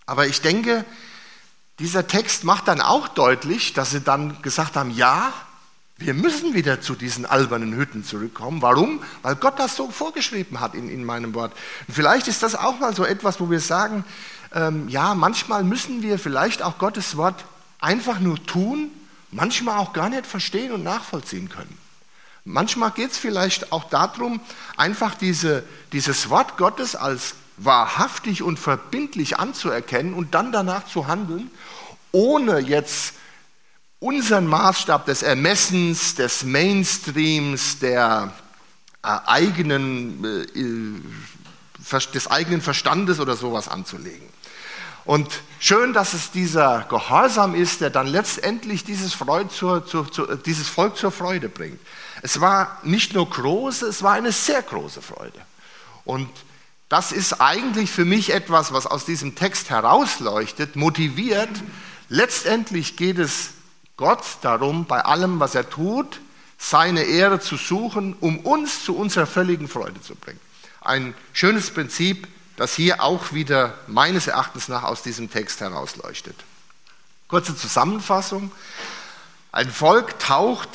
[0.05, 0.85] Aber ich denke,
[1.81, 5.33] dieser Text macht dann auch deutlich, dass sie dann gesagt haben, ja,
[5.97, 8.63] wir müssen wieder zu diesen albernen Hütten zurückkommen.
[8.63, 9.03] Warum?
[9.23, 11.53] Weil Gott das so vorgeschrieben hat in, in meinem Wort.
[11.89, 14.05] Und vielleicht ist das auch mal so etwas, wo wir sagen,
[14.55, 17.45] ähm, ja, manchmal müssen wir vielleicht auch Gottes Wort
[17.81, 18.91] einfach nur tun,
[19.31, 21.77] manchmal auch gar nicht verstehen und nachvollziehen können.
[22.45, 24.41] Manchmal geht es vielleicht auch darum,
[24.77, 31.51] einfach diese, dieses Wort Gottes als wahrhaftig und verbindlich anzuerkennen und dann danach zu handeln,
[32.13, 33.15] ohne jetzt
[33.99, 38.33] unseren Maßstab des Ermessens, des Mainstreams, der
[39.03, 44.29] äh, eigenen, äh, des eigenen Verstandes oder sowas anzulegen.
[45.05, 50.69] Und schön, dass es dieser Gehorsam ist, der dann letztendlich dieses, zur, zur, zur, dieses
[50.69, 51.81] Volk zur Freude bringt.
[52.23, 55.41] Es war nicht nur große, es war eine sehr große Freude.
[56.05, 56.29] Und
[56.89, 61.51] das ist eigentlich für mich etwas, was aus diesem Text herausleuchtet, motiviert.
[62.09, 63.51] Letztendlich geht es
[63.97, 66.21] Gott darum, bei allem, was er tut,
[66.59, 70.41] seine Ehre zu suchen, um uns zu unserer völligen Freude zu bringen.
[70.81, 76.37] Ein schönes Prinzip, das hier auch wieder meines Erachtens nach aus diesem Text herausleuchtet.
[77.29, 78.51] Kurze Zusammenfassung.
[79.53, 80.69] Ein Volk taucht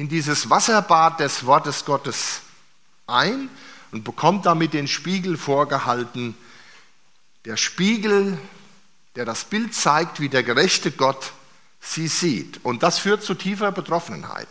[0.00, 2.40] in dieses Wasserbad des Wortes Gottes
[3.06, 3.50] ein
[3.92, 6.34] und bekommt damit den Spiegel vorgehalten.
[7.44, 8.38] Der Spiegel,
[9.14, 11.32] der das Bild zeigt, wie der gerechte Gott
[11.82, 12.64] sie sieht.
[12.64, 14.48] Und das führt zu tiefer Betroffenheit.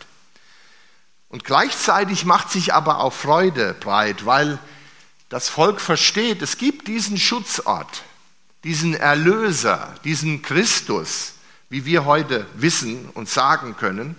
[1.29, 4.59] Und gleichzeitig macht sich aber auch Freude breit, weil
[5.29, 8.03] das Volk versteht, es gibt diesen Schutzort,
[8.63, 11.33] diesen Erlöser, diesen Christus,
[11.69, 14.15] wie wir heute wissen und sagen können,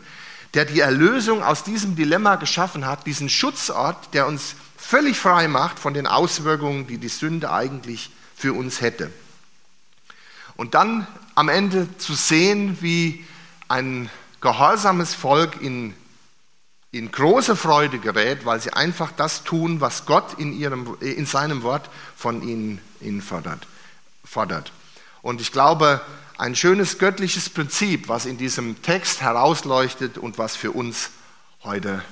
[0.55, 5.79] der die Erlösung aus diesem Dilemma geschaffen hat, diesen Schutzort, der uns völlig frei macht
[5.79, 9.13] von den Auswirkungen, die die Sünde eigentlich für uns hätte.
[10.57, 13.25] Und dann am Ende zu sehen, wie
[13.69, 14.11] ein
[14.41, 15.95] gehorsames Volk in,
[16.91, 21.63] in große Freude gerät, weil sie einfach das tun, was Gott in, ihrem, in seinem
[21.63, 23.67] Wort von ihnen, ihnen fordert,
[24.25, 24.73] fordert.
[25.23, 26.01] Und ich glaube,
[26.41, 31.11] ein schönes göttliches Prinzip, was in diesem Text herausleuchtet und was für uns
[31.63, 32.03] heute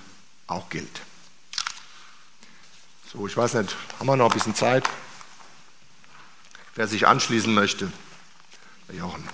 [0.47, 1.01] auch gilt.
[3.11, 4.87] So, ich weiß nicht, haben wir noch ein bisschen Zeit?
[6.75, 7.91] Wer sich anschließen möchte,
[8.89, 9.27] der Jochen.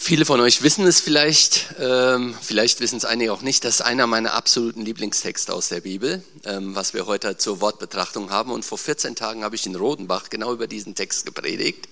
[0.00, 3.80] Viele von euch wissen es vielleicht, ähm, vielleicht wissen es einige auch nicht, das ist
[3.80, 8.52] einer meiner absoluten Lieblingstexte aus der Bibel, ähm, was wir heute zur Wortbetrachtung haben.
[8.52, 11.88] Und vor 14 Tagen habe ich in Rodenbach genau über diesen Text gepredigt.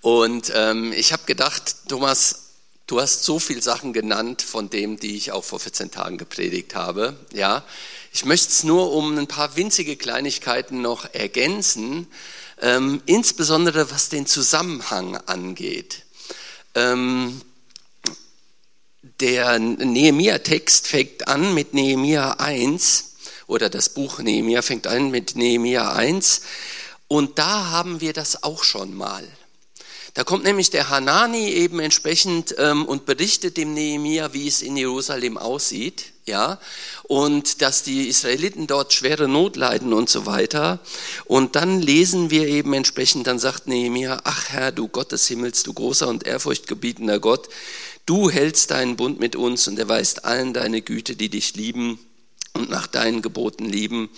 [0.00, 2.52] Und ähm, ich habe gedacht, Thomas,
[2.86, 6.76] du hast so viele Sachen genannt von dem, die ich auch vor 14 Tagen gepredigt
[6.76, 7.16] habe.
[7.34, 7.64] Ja,
[8.12, 12.06] ich möchte es nur um ein paar winzige Kleinigkeiten noch ergänzen,
[12.62, 16.04] ähm, insbesondere was den Zusammenhang angeht.
[16.78, 17.40] Ähm,
[19.20, 23.14] der Nehemia-Text fängt an mit Nehemia 1
[23.48, 26.42] oder das Buch Nehemia fängt an mit Nehemia 1
[27.08, 29.26] und da haben wir das auch schon mal.
[30.14, 34.76] Da kommt nämlich der Hanani eben entsprechend ähm, und berichtet dem Nehemia, wie es in
[34.76, 36.60] Jerusalem aussieht, ja,
[37.02, 40.78] und dass die Israeliten dort schwere Not leiden und so weiter.
[41.24, 45.64] Und dann lesen wir eben entsprechend, dann sagt Nehemia, ach Herr, du Gott des Himmels,
[45.64, 47.48] du großer und ehrfurchtgebietender Gott,
[48.06, 51.98] du hältst deinen Bund mit uns und erweist allen deine Güte, die dich lieben
[52.52, 54.10] und nach deinen Geboten lieben.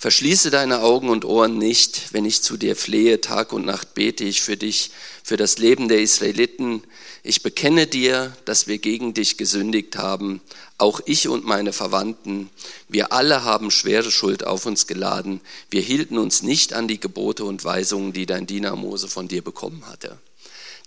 [0.00, 4.22] Verschließe deine Augen und Ohren nicht, wenn ich zu dir flehe, Tag und Nacht bete
[4.22, 4.92] ich für dich,
[5.24, 6.84] für das Leben der Israeliten.
[7.22, 10.40] Ich bekenne dir, dass wir gegen dich gesündigt haben,
[10.78, 12.50] auch ich und meine Verwandten.
[12.88, 15.40] Wir alle haben schwere Schuld auf uns geladen.
[15.70, 19.42] Wir hielten uns nicht an die Gebote und Weisungen, die dein Diener Mose von dir
[19.42, 20.18] bekommen hatte.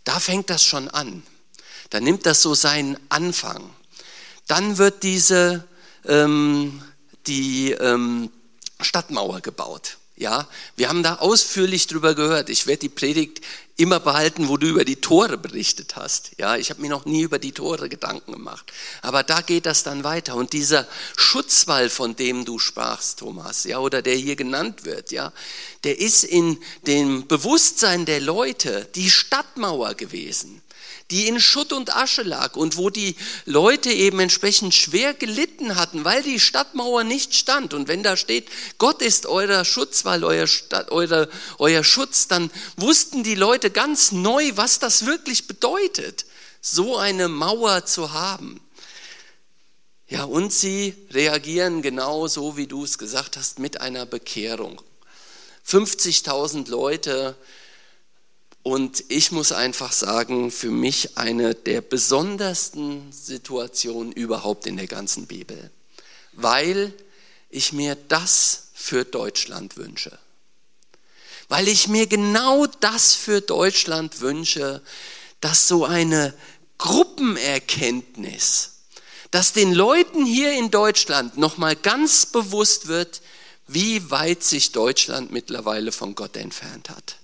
[0.03, 1.23] Da fängt das schon an.
[1.89, 3.69] Da nimmt das so seinen Anfang.
[4.47, 5.67] Dann wird diese,
[6.05, 6.81] ähm,
[7.27, 8.31] die, ähm,
[8.79, 9.97] Stadtmauer gebaut.
[10.15, 12.49] Ja, wir haben da ausführlich drüber gehört.
[12.49, 13.41] Ich werde die Predigt
[13.81, 16.31] immer behalten, wo du über die Tore berichtet hast.
[16.37, 18.71] Ja, ich habe mir noch nie über die Tore Gedanken gemacht.
[19.01, 20.35] Aber da geht das dann weiter.
[20.35, 25.33] Und dieser Schutzwall, von dem du sprachst, Thomas, ja, oder der hier genannt wird, ja,
[25.83, 30.61] der ist in dem Bewusstsein der Leute die Stadtmauer gewesen
[31.11, 33.15] die in Schutt und Asche lag und wo die
[33.45, 37.73] Leute eben entsprechend schwer gelitten hatten, weil die Stadtmauer nicht stand.
[37.73, 40.47] Und wenn da steht, Gott ist euer Schutzwall, euer,
[40.89, 41.27] euer,
[41.59, 46.25] euer Schutz, dann wussten die Leute ganz neu, was das wirklich bedeutet,
[46.61, 48.61] so eine Mauer zu haben.
[50.07, 54.81] Ja, und sie reagieren genau so, wie du es gesagt hast, mit einer Bekehrung.
[55.65, 57.37] 50.000 Leute
[58.63, 65.25] und ich muss einfach sagen, für mich eine der besondersten Situationen überhaupt in der ganzen
[65.25, 65.71] Bibel,
[66.33, 66.93] weil
[67.49, 70.17] ich mir das für Deutschland wünsche.
[71.51, 74.81] Weil ich mir genau das für Deutschland wünsche,
[75.41, 76.33] dass so eine
[76.77, 78.83] Gruppenerkenntnis,
[79.31, 83.21] dass den Leuten hier in Deutschland nochmal ganz bewusst wird,
[83.67, 87.17] wie weit sich Deutschland mittlerweile von Gott entfernt hat.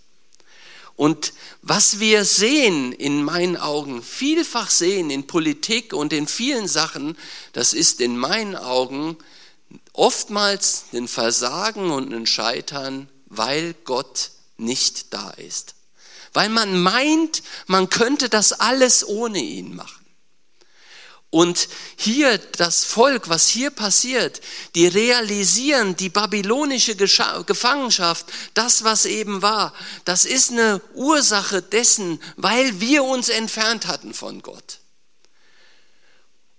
[0.97, 7.17] Und was wir sehen, in meinen Augen, vielfach sehen in Politik und in vielen Sachen,
[7.53, 9.15] das ist in meinen Augen
[9.93, 15.75] oftmals ein Versagen und ein Scheitern, weil Gott nicht da ist.
[16.33, 20.07] Weil man meint, man könnte das alles ohne ihn machen.
[21.29, 24.39] Und hier das Volk, was hier passiert,
[24.75, 29.73] die realisieren die babylonische Gefangenschaft, das, was eben war,
[30.05, 34.79] das ist eine Ursache dessen, weil wir uns entfernt hatten von Gott.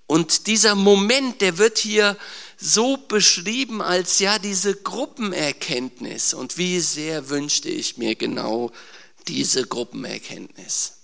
[0.06, 2.16] Und dieser Moment, der wird hier
[2.60, 6.34] so beschrieben als ja diese Gruppenerkenntnis.
[6.34, 8.72] Und wie sehr wünschte ich mir genau
[9.28, 10.94] diese Gruppenerkenntnis.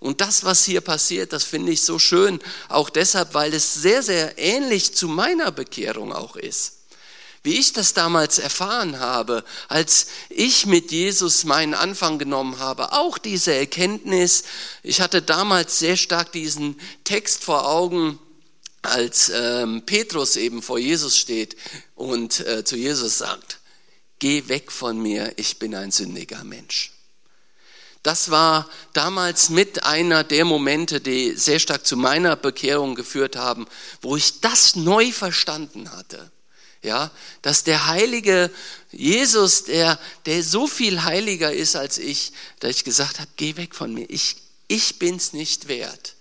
[0.00, 4.02] Und das, was hier passiert, das finde ich so schön, auch deshalb, weil es sehr,
[4.02, 6.72] sehr ähnlich zu meiner Bekehrung auch ist.
[7.44, 12.92] wie ich das damals erfahren habe, als ich mit Jesus meinen Anfang genommen habe.
[12.92, 14.44] Auch diese Erkenntnis.
[14.82, 18.18] Ich hatte damals sehr stark diesen Text vor Augen,
[18.84, 21.56] als ähm, Petrus eben vor Jesus steht
[21.94, 23.58] und äh, zu Jesus sagt,
[24.18, 26.92] geh weg von mir, ich bin ein sündiger Mensch.
[28.04, 33.66] Das war damals mit einer der Momente, die sehr stark zu meiner Bekehrung geführt haben,
[34.02, 36.30] wo ich das neu verstanden hatte.
[36.82, 37.10] Ja,
[37.40, 38.50] dass der heilige
[38.90, 43.74] Jesus, der, der so viel heiliger ist als ich, dass ich gesagt habe, geh weg
[43.74, 44.04] von mir.
[44.10, 44.36] Ich,
[44.68, 46.13] ich bin's nicht wert.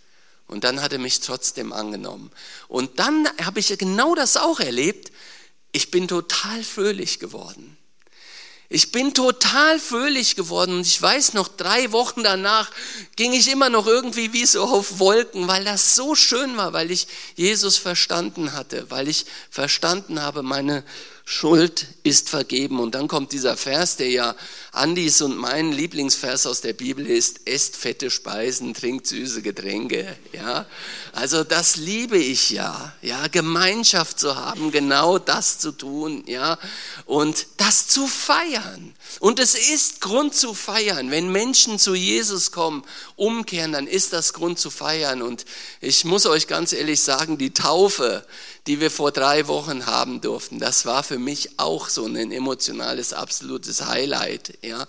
[0.53, 2.29] Und dann hat er mich trotzdem angenommen.
[2.67, 5.11] Und dann habe ich genau das auch erlebt.
[5.71, 7.75] Ich bin total fröhlich geworden.
[8.69, 12.69] Ich bin total fröhlich geworden und ich weiß noch, drei Wochen danach
[13.15, 16.91] ging ich immer noch irgendwie wie so auf Wolken, weil das so schön war, weil
[16.91, 20.83] ich Jesus verstanden hatte, weil ich verstanden habe, meine
[21.25, 22.79] Schuld ist vergeben.
[22.79, 24.35] Und dann kommt dieser Vers, der ja
[24.73, 30.17] Andis und mein Lieblingsvers aus der Bibel ist, esst fette Speisen, trinkt süße Getränke.
[30.33, 30.65] Ja,
[31.13, 32.93] also das liebe ich ja.
[33.01, 36.23] Ja, Gemeinschaft zu haben, genau das zu tun.
[36.27, 36.59] Ja,
[37.05, 38.93] und das zu feiern.
[39.19, 41.09] Und es ist Grund zu feiern.
[41.09, 42.83] Wenn Menschen zu Jesus kommen,
[43.23, 45.21] umkehren, dann ist das Grund zu feiern.
[45.21, 45.45] Und
[45.81, 48.25] ich muss euch ganz ehrlich sagen, die Taufe,
[48.67, 53.13] die wir vor drei Wochen haben durften, das war für mich auch so ein emotionales,
[53.13, 54.85] absolutes Highlight, ja,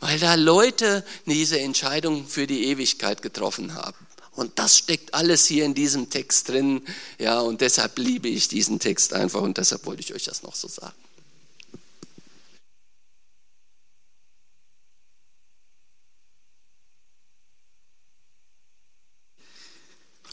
[0.00, 3.96] weil da Leute diese Entscheidung für die Ewigkeit getroffen haben.
[4.34, 6.82] Und das steckt alles hier in diesem Text drin,
[7.18, 10.54] ja, und deshalb liebe ich diesen Text einfach und deshalb wollte ich euch das noch
[10.54, 10.94] so sagen.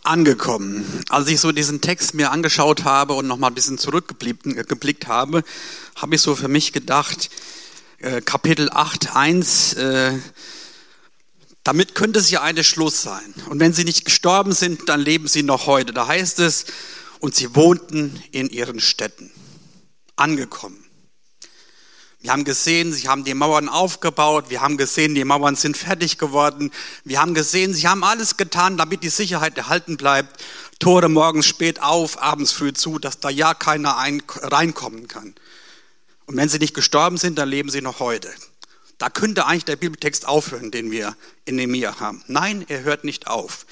[0.10, 0.86] Angekommen.
[1.10, 5.44] Als ich so diesen Text mir angeschaut habe und nochmal ein bisschen zurückgeblickt habe,
[5.96, 7.30] habe ich so für mich gedacht,
[8.00, 10.18] äh, Kapitel 8, 1, äh,
[11.64, 13.34] damit könnte es ja eine Schluss sein.
[13.50, 15.94] Und wenn sie nicht gestorben sind, dann leben sie noch heute.
[15.94, 16.66] Da heißt es,
[17.20, 19.32] und sie wohnten in ihren Städten.
[20.16, 20.89] Angekommen.
[22.22, 24.50] Wir haben gesehen, sie haben die Mauern aufgebaut.
[24.50, 26.70] Wir haben gesehen, die Mauern sind fertig geworden.
[27.06, 30.44] Wir haben gesehen, sie haben alles getan, damit die Sicherheit erhalten bleibt.
[30.80, 35.34] Tore morgens spät auf, abends früh zu, dass da ja keiner ein, reinkommen kann.
[36.26, 38.30] Und wenn sie nicht gestorben sind, dann leben sie noch heute.
[38.98, 41.16] Da könnte eigentlich der Bibeltext aufhören, den wir
[41.46, 42.22] in Nehemiah haben.
[42.28, 43.66] Nein, er hört nicht auf.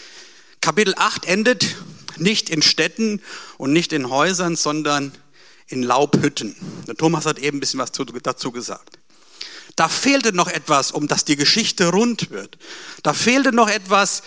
[0.61, 1.75] Kapitel 8 endet
[2.15, 3.21] nicht in Städten
[3.57, 5.11] und nicht in Häusern, sondern
[5.67, 6.55] in Laubhütten.
[6.87, 8.99] Der Thomas hat eben ein bisschen was dazu gesagt.
[9.75, 12.57] Da fehlte noch etwas, um dass die Geschichte rund wird.
[13.03, 14.23] Da fehlte noch etwas,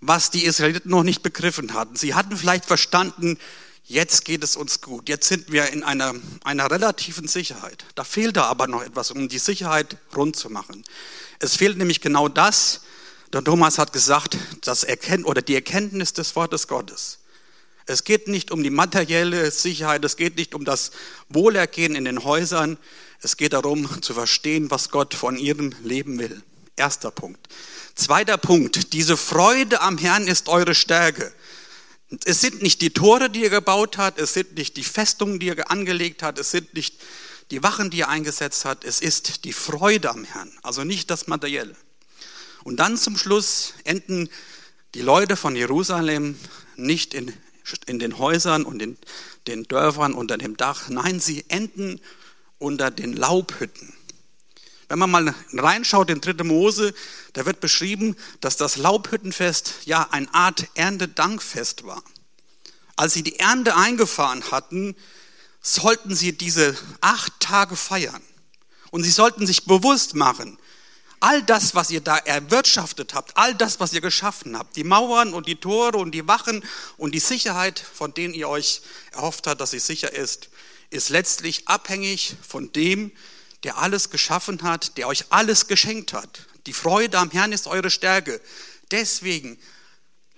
[0.00, 1.96] was die Israeliten noch nicht begriffen hatten.
[1.96, 3.38] Sie hatten vielleicht verstanden,
[3.84, 6.14] jetzt geht es uns gut, jetzt sind wir in einer,
[6.44, 7.84] einer relativen Sicherheit.
[7.94, 10.84] Da fehlte aber noch etwas, um die Sicherheit rund zu machen.
[11.38, 12.82] Es fehlt nämlich genau das,
[13.32, 17.18] der Thomas hat gesagt, das Erkennt oder die Erkenntnis des Wortes Gottes.
[17.86, 20.90] Es geht nicht um die materielle Sicherheit, es geht nicht um das
[21.28, 22.78] Wohlergehen in den Häusern,
[23.22, 26.42] es geht darum zu verstehen, was Gott von ihrem Leben will.
[26.74, 27.48] Erster Punkt.
[27.94, 31.32] Zweiter Punkt, diese Freude am Herrn ist eure Stärke.
[32.24, 35.48] Es sind nicht die Tore, die er gebaut hat, es sind nicht die Festungen, die
[35.48, 36.96] er angelegt hat, es sind nicht
[37.50, 41.28] die Wachen, die er eingesetzt hat, es ist die Freude am Herrn, also nicht das
[41.28, 41.76] Materielle.
[42.64, 44.28] Und dann zum Schluss enden
[44.94, 46.36] die Leute von Jerusalem
[46.76, 47.32] nicht in
[47.86, 48.96] in den Häusern und in
[49.46, 50.88] den Dörfern unter dem Dach.
[50.88, 52.00] Nein, sie enden
[52.58, 53.92] unter den Laubhütten.
[54.88, 56.44] Wenn man mal reinschaut in 3.
[56.44, 56.94] Mose,
[57.32, 62.02] da wird beschrieben, dass das Laubhüttenfest ja eine Art Erntedankfest war.
[62.94, 64.94] Als sie die Ernte eingefahren hatten,
[65.60, 68.22] sollten sie diese acht Tage feiern.
[68.90, 70.56] Und sie sollten sich bewusst machen,
[71.26, 75.34] all das, was ihr da erwirtschaftet habt, all das, was ihr geschaffen habt, die Mauern
[75.34, 76.64] und die Tore und die Wachen
[76.98, 80.50] und die Sicherheit, von denen ihr euch erhofft habt, dass sie sicher ist,
[80.90, 83.10] ist letztlich abhängig von dem,
[83.64, 86.46] der alles geschaffen hat, der euch alles geschenkt hat.
[86.66, 88.40] Die Freude am Herrn ist eure Stärke.
[88.92, 89.58] Deswegen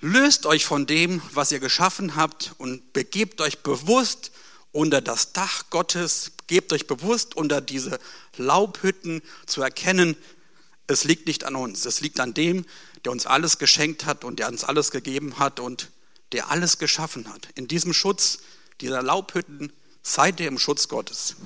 [0.00, 4.30] löst euch von dem, was ihr geschaffen habt und begebt euch bewusst
[4.72, 8.00] unter das Dach Gottes, gebt euch bewusst unter diese
[8.38, 10.16] Laubhütten zu erkennen,
[10.88, 12.64] es liegt nicht an uns, es liegt an dem,
[13.04, 15.90] der uns alles geschenkt hat und der uns alles gegeben hat und
[16.32, 17.48] der alles geschaffen hat.
[17.54, 18.40] In diesem Schutz
[18.80, 19.72] dieser Laubhütten
[20.02, 21.36] seid ihr im Schutz Gottes.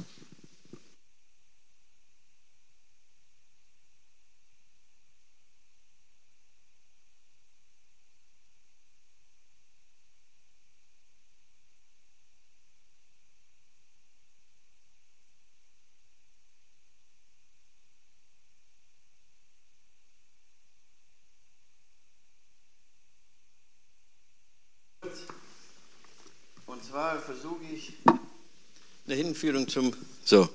[29.12, 29.92] Eine Hinführung zum,
[30.24, 30.48] so,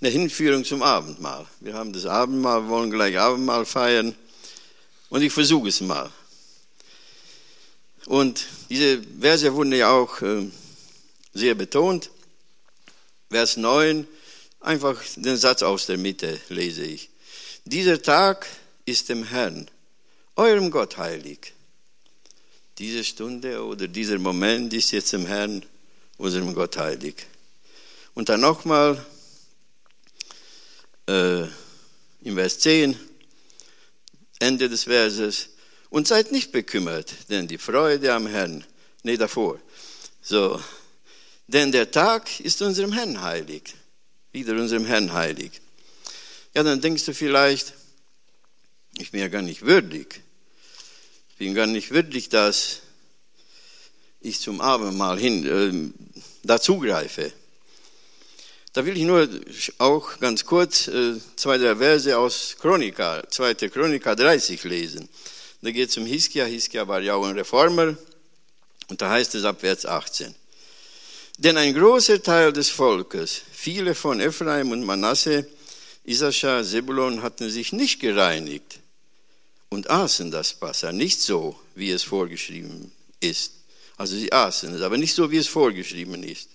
[0.00, 1.44] eine Hinführung zum Abendmahl.
[1.58, 4.14] Wir haben das Abendmahl, wir wollen gleich Abendmahl feiern.
[5.08, 6.10] Und ich versuche es mal.
[8.06, 10.46] Und diese Verse wurden ja auch äh,
[11.34, 12.10] sehr betont.
[13.28, 14.06] Vers 9,
[14.60, 17.10] einfach den Satz aus der Mitte lese ich.
[17.64, 18.46] Dieser Tag
[18.84, 19.68] ist dem Herrn,
[20.36, 21.54] eurem Gott heilig.
[22.78, 25.64] Diese Stunde oder dieser Moment ist jetzt dem Herrn,
[26.18, 27.26] unserem Gott heilig.
[28.16, 29.04] Und dann nochmal
[31.06, 31.42] äh,
[32.22, 32.98] im Vers 10,
[34.38, 35.50] Ende des Verses,
[35.90, 38.64] und seid nicht bekümmert, denn die Freude am Herrn,
[39.02, 39.60] nee, davor,
[40.22, 40.58] so,
[41.46, 43.74] denn der Tag ist unserem Herrn heilig,
[44.32, 45.52] wieder unserem Herrn heilig.
[46.54, 47.74] Ja, dann denkst du vielleicht,
[48.96, 50.22] ich bin ja gar nicht würdig,
[51.32, 52.80] ich bin gar nicht würdig, dass
[54.22, 57.30] ich zum Abendmahl hin äh, dazugreife.
[58.76, 59.26] Da will ich nur
[59.78, 63.54] auch ganz kurz äh, zwei, drei Verse aus Chronika, 2.
[63.70, 65.08] Chronika 30 lesen.
[65.62, 66.44] Da geht es um Hiskia.
[66.44, 67.96] Hiskia war ja auch ein Reformer.
[68.88, 70.34] Und da heißt es ab Vers 18.
[71.38, 75.48] Denn ein großer Teil des Volkes, viele von Ephraim und Manasse,
[76.04, 78.80] Issachar, Zebulon hatten sich nicht gereinigt
[79.70, 83.52] und aßen das Passa, nicht so, wie es vorgeschrieben ist.
[83.96, 86.50] Also sie aßen es, aber nicht so, wie es vorgeschrieben ist.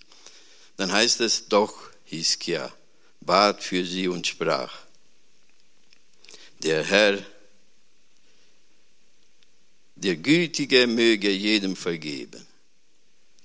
[0.77, 2.71] Dann heißt es doch, Hiskia
[3.21, 4.73] bat für sie und sprach,
[6.61, 7.17] der Herr,
[9.95, 12.45] der Gütige möge jedem vergeben.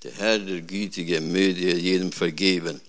[0.02, 2.80] Der Herr, der Gütige, möge jedem vergeben.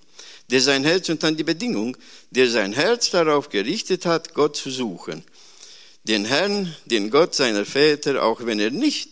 [0.50, 1.96] Der sein Herz, und dann die Bedingung,
[2.32, 5.24] der sein Herz darauf gerichtet hat, Gott zu suchen.
[6.04, 9.10] Den Herrn, den Gott seiner Väter, auch wenn er nicht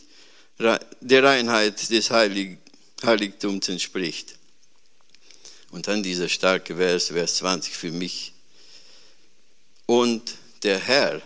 [0.57, 2.57] der Reinheit des Heilig
[3.03, 4.35] Heiligtums entspricht.
[5.75, 8.31] Und dann dieser starke Vers, Vers 20 für mich.
[9.85, 11.21] Und der Herr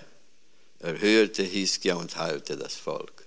[0.80, 3.26] erhörte Hiskia und heilte das Volk.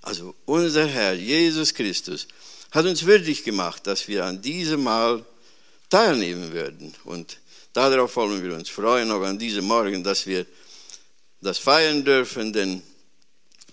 [0.00, 2.28] Also unser Herr Jesus Christus
[2.70, 5.22] hat uns würdig gemacht, dass wir an diesem Mal
[5.90, 6.94] teilnehmen würden.
[7.04, 7.36] Und
[7.74, 10.46] darauf wollen wir uns freuen, auch an diesem Morgen, dass wir
[11.42, 12.82] das feiern dürfen, denn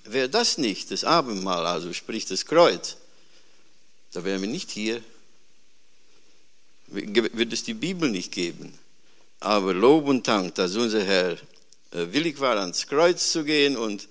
[0.04, 2.98] wäre das nicht, das Abendmahl, also sprich das Kreuz,
[4.12, 5.02] da wären wir nicht hier
[6.94, 8.78] wird es die Bibel nicht geben.
[9.40, 11.34] Aber Lob und Dank, dass unser Herr
[11.92, 14.08] äh, willig war, ans Kreuz zu gehen und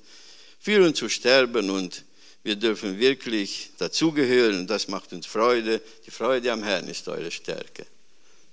[0.61, 2.05] für uns zu sterben und
[2.45, 4.67] wir dürfen wirklich dazugehören.
[4.67, 5.81] Das macht uns Freude.
[6.07, 7.87] Die Freude am Herrn ist eure Stärke.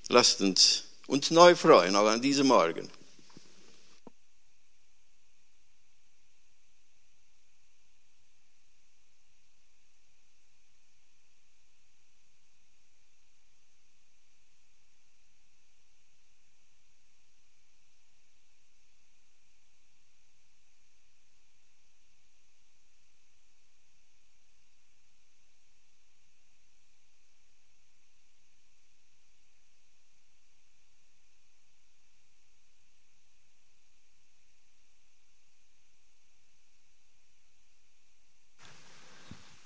[0.10, 2.88] Lasst uns uns neu freuen, auch an diesem Morgen.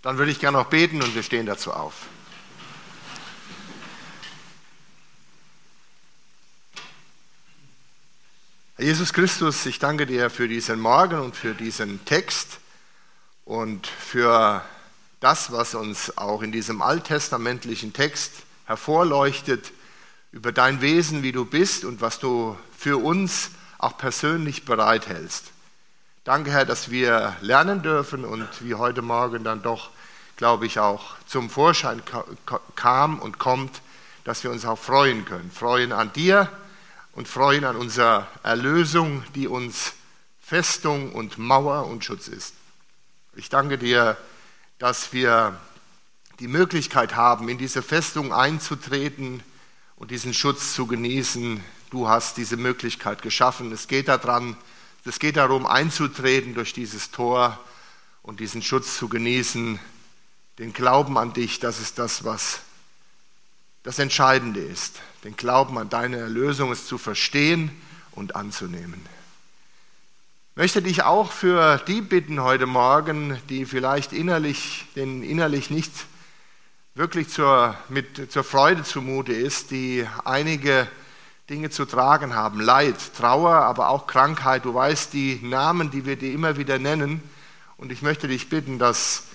[0.03, 1.93] Dann würde ich gerne noch beten und wir stehen dazu auf.
[8.75, 12.59] Herr Jesus Christus, ich danke dir für diesen Morgen und für diesen Text
[13.45, 14.61] und für
[15.21, 18.33] das, was uns auch in diesem alttestamentlichen Text
[18.65, 19.71] hervorleuchtet
[20.33, 25.52] über dein Wesen, wie du bist und was du für uns auch persönlich bereithältst.
[26.25, 29.89] Danke, Herr, dass wir lernen dürfen und wie heute Morgen dann doch,
[30.37, 32.01] glaube ich, auch zum Vorschein
[32.77, 33.81] kam und kommt,
[34.23, 35.51] dass wir uns auch freuen können.
[35.51, 36.47] Freuen an dir
[37.11, 39.95] und freuen an unserer Erlösung, die uns
[40.39, 42.53] Festung und Mauer und Schutz ist.
[43.35, 44.15] Ich danke dir,
[44.79, 45.59] dass wir
[46.39, 49.43] die Möglichkeit haben, in diese Festung einzutreten
[49.97, 51.61] und diesen Schutz zu genießen.
[51.89, 53.73] Du hast diese Möglichkeit geschaffen.
[53.73, 54.55] Es geht daran,
[55.05, 57.59] es geht darum, einzutreten durch dieses Tor
[58.21, 59.79] und diesen Schutz zu genießen.
[60.59, 62.61] Den Glauben an dich, das ist das, was
[63.83, 65.01] das Entscheidende ist.
[65.25, 67.69] Den Glauben an deine Erlösung ist zu verstehen
[68.11, 69.05] und anzunehmen.
[70.51, 75.91] Ich möchte dich auch für die bitten heute Morgen, die vielleicht innerlich, denen innerlich nicht
[76.95, 80.87] wirklich zur, mit, zur Freude zumute ist, die einige
[81.53, 82.59] Dinge zu tragen haben.
[82.59, 84.65] Leid, Trauer, aber auch Krankheit.
[84.65, 87.21] Du weißt die Namen, die wir dir immer wieder nennen.
[87.77, 89.25] Und ich möchte dich bitten, dass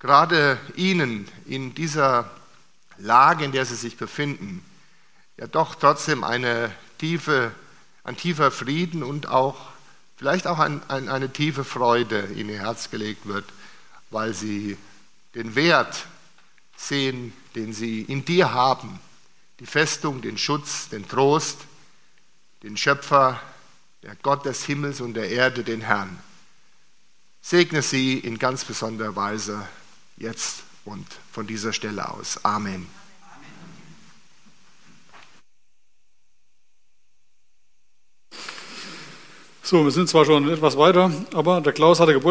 [0.00, 2.28] gerade Ihnen in dieser
[2.98, 4.64] Lage, in der Sie sich befinden,
[5.36, 7.52] ja doch trotzdem eine tiefe,
[8.02, 9.68] ein tiefer Frieden und auch
[10.16, 13.44] vielleicht auch ein, ein, eine tiefe Freude in Ihr Herz gelegt wird,
[14.10, 14.76] weil Sie
[15.36, 16.04] den Wert
[16.76, 18.98] sehen, den Sie in dir haben,
[19.60, 21.58] die Festung, den Schutz, den Trost,
[22.62, 23.40] den Schöpfer,
[24.02, 26.18] der Gott des Himmels und der Erde, den Herrn.
[27.42, 29.68] Segne Sie in ganz besonderer Weise
[30.16, 32.42] jetzt und von dieser Stelle aus.
[32.44, 32.86] Amen.
[39.62, 42.28] So, wir sind zwar schon etwas weiter, aber der Klaus hatte Geburtstag.